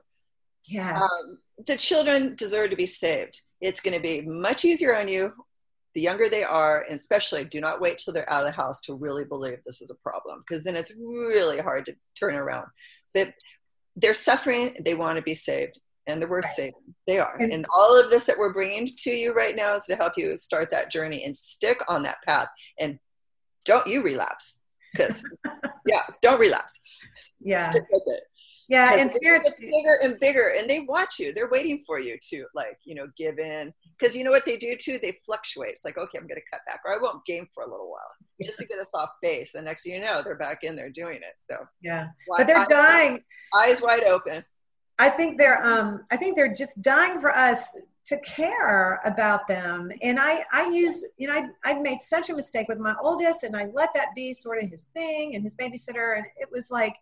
Yes. 0.68 1.02
Um, 1.02 1.38
the 1.66 1.76
children 1.76 2.34
deserve 2.36 2.70
to 2.70 2.76
be 2.76 2.86
saved. 2.86 3.40
It's 3.60 3.80
going 3.80 3.94
to 3.94 4.02
be 4.02 4.22
much 4.22 4.64
easier 4.64 4.96
on 4.96 5.08
you 5.08 5.32
the 5.94 6.00
younger 6.00 6.28
they 6.28 6.44
are 6.44 6.84
and 6.88 6.94
especially 6.94 7.44
do 7.44 7.60
not 7.60 7.80
wait 7.80 7.98
till 7.98 8.14
they're 8.14 8.30
out 8.32 8.44
of 8.44 8.50
the 8.50 8.56
house 8.56 8.80
to 8.82 8.94
really 8.94 9.24
believe 9.24 9.58
this 9.64 9.82
is 9.82 9.90
a 9.90 10.08
problem 10.08 10.42
because 10.46 10.64
then 10.64 10.76
it's 10.76 10.94
really 10.98 11.58
hard 11.58 11.86
to 11.86 11.94
turn 12.18 12.34
around. 12.34 12.66
But 13.14 13.34
they're 13.96 14.14
suffering 14.14 14.76
they 14.84 14.94
want 14.94 15.16
to 15.16 15.22
be 15.22 15.34
saved 15.34 15.78
and 16.06 16.20
the 16.20 16.26
worst 16.26 16.46
right. 16.46 16.56
saving 16.56 16.94
they 17.06 17.18
are. 17.18 17.36
And, 17.38 17.52
and 17.52 17.66
all 17.74 17.98
of 17.98 18.10
this 18.10 18.26
that 18.26 18.38
we're 18.38 18.52
bringing 18.52 18.88
to 18.96 19.10
you 19.10 19.32
right 19.32 19.54
now 19.54 19.76
is 19.76 19.84
to 19.86 19.96
help 19.96 20.14
you 20.16 20.36
start 20.36 20.70
that 20.70 20.90
journey 20.90 21.24
and 21.24 21.36
stick 21.36 21.80
on 21.88 22.02
that 22.02 22.22
path 22.26 22.48
and 22.80 22.98
don't 23.64 23.86
you 23.86 24.02
relapse 24.02 24.62
because 24.92 25.24
yeah 25.86 26.00
don't 26.22 26.40
relapse. 26.40 26.80
Yeah. 27.40 27.70
Stick 27.70 27.84
with 27.90 28.02
it 28.06 28.24
yeah 28.72 28.96
and 28.96 29.12
parents 29.22 29.54
bigger 29.60 29.98
and 30.02 30.18
bigger 30.18 30.54
and 30.56 30.68
they 30.68 30.80
watch 30.80 31.18
you. 31.18 31.32
They're 31.34 31.50
waiting 31.50 31.82
for 31.86 32.00
you 32.00 32.16
to 32.30 32.46
like 32.54 32.78
you 32.84 32.94
know 32.94 33.06
give 33.16 33.38
in. 33.38 33.72
Because 33.98 34.16
you 34.16 34.24
know 34.24 34.30
what 34.30 34.46
they 34.46 34.56
do 34.56 34.74
too? 34.76 34.98
They 35.00 35.18
fluctuate. 35.24 35.70
It's 35.70 35.84
like 35.84 35.98
okay 35.98 36.18
i'm 36.18 36.26
going 36.26 36.40
to 36.40 36.50
cut 36.50 36.62
back 36.66 36.80
or 36.84 36.94
i 36.94 36.98
won't 37.00 37.24
game 37.26 37.46
for 37.54 37.64
a 37.64 37.70
little 37.70 37.90
while 37.90 38.10
just 38.42 38.58
to 38.58 38.66
get 38.66 38.78
us 38.78 38.92
off 38.94 39.10
base. 39.20 39.52
The 39.52 39.62
next 39.62 39.84
thing 39.84 39.94
you 39.94 40.00
know 40.00 40.22
they're 40.22 40.36
back 40.36 40.64
in 40.64 40.74
there 40.74 40.90
doing 40.90 41.16
it. 41.16 41.34
So 41.38 41.56
yeah. 41.82 42.08
but 42.36 42.46
they're 42.46 42.56
eyes, 42.58 42.68
dying. 42.68 43.20
Eyes 43.54 43.82
wide 43.82 44.04
open. 44.04 44.44
I 44.98 45.10
think 45.10 45.38
they're 45.38 45.62
um 45.64 46.00
i 46.10 46.16
think 46.16 46.36
they're 46.36 46.54
just 46.54 46.80
dying 46.82 47.20
for 47.20 47.30
us 47.30 47.76
to 48.06 48.18
care 48.20 49.00
about 49.04 49.46
them. 49.48 49.92
And 50.00 50.18
i 50.18 50.44
i 50.52 50.68
use 50.70 51.04
you 51.18 51.28
know 51.28 51.34
i 51.34 51.70
i 51.70 51.74
made 51.74 52.00
such 52.00 52.30
a 52.30 52.34
mistake 52.34 52.68
with 52.68 52.78
my 52.78 52.94
oldest 53.02 53.44
and 53.44 53.54
i 53.54 53.66
let 53.74 53.90
that 53.94 54.08
be 54.16 54.32
sort 54.32 54.62
of 54.62 54.70
his 54.70 54.84
thing 54.94 55.34
and 55.34 55.44
his 55.44 55.56
babysitter. 55.56 56.16
And 56.16 56.26
it 56.36 56.48
was 56.50 56.70
like 56.70 56.96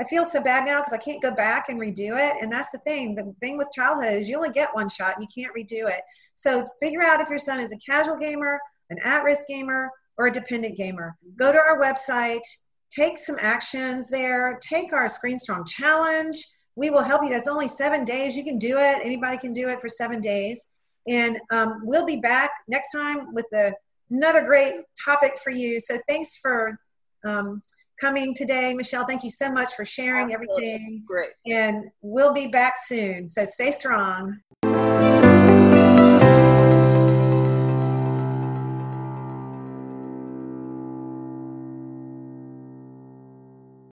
I 0.00 0.04
feel 0.04 0.24
so 0.24 0.42
bad 0.42 0.64
now 0.64 0.78
because 0.78 0.92
I 0.92 0.98
can't 0.98 1.20
go 1.20 1.32
back 1.34 1.68
and 1.68 1.80
redo 1.80 2.16
it. 2.16 2.36
And 2.40 2.52
that's 2.52 2.70
the 2.70 2.78
thing. 2.78 3.14
The 3.14 3.34
thing 3.40 3.58
with 3.58 3.68
childhood 3.74 4.14
is 4.14 4.28
you 4.28 4.36
only 4.36 4.50
get 4.50 4.74
one 4.74 4.88
shot. 4.88 5.20
You 5.20 5.26
can't 5.34 5.54
redo 5.56 5.88
it. 5.88 6.02
So 6.36 6.66
figure 6.80 7.02
out 7.02 7.20
if 7.20 7.28
your 7.28 7.40
son 7.40 7.60
is 7.60 7.72
a 7.72 7.78
casual 7.78 8.16
gamer, 8.16 8.60
an 8.90 8.98
at-risk 9.02 9.48
gamer, 9.48 9.90
or 10.16 10.28
a 10.28 10.32
dependent 10.32 10.76
gamer. 10.76 11.16
Go 11.36 11.50
to 11.52 11.58
our 11.58 11.80
website, 11.80 12.42
take 12.90 13.18
some 13.18 13.36
actions 13.40 14.08
there, 14.08 14.58
take 14.60 14.92
our 14.92 15.08
Screen 15.08 15.38
Strong 15.38 15.66
challenge. 15.66 16.44
We 16.76 16.90
will 16.90 17.02
help 17.02 17.24
you. 17.24 17.30
That's 17.30 17.48
only 17.48 17.68
seven 17.68 18.04
days. 18.04 18.36
You 18.36 18.44
can 18.44 18.58
do 18.58 18.78
it. 18.78 19.00
Anybody 19.02 19.36
can 19.36 19.52
do 19.52 19.68
it 19.68 19.80
for 19.80 19.88
seven 19.88 20.20
days. 20.20 20.72
And 21.08 21.38
um, 21.50 21.80
we'll 21.82 22.06
be 22.06 22.16
back 22.16 22.50
next 22.68 22.92
time 22.92 23.34
with 23.34 23.46
the, 23.50 23.74
another 24.10 24.44
great 24.44 24.82
topic 25.04 25.38
for 25.42 25.50
you. 25.50 25.80
So 25.80 25.98
thanks 26.06 26.36
for 26.36 26.78
um, 27.24 27.62
coming 28.00 28.34
today. 28.34 28.74
Michelle, 28.74 29.06
thank 29.06 29.24
you 29.24 29.30
so 29.30 29.50
much 29.50 29.74
for 29.74 29.84
sharing 29.84 30.32
everything. 30.32 31.02
Great. 31.06 31.30
And 31.46 31.90
we'll 32.00 32.34
be 32.34 32.48
back 32.48 32.74
soon. 32.78 33.26
So 33.26 33.44
stay 33.44 33.70
strong. 33.70 34.40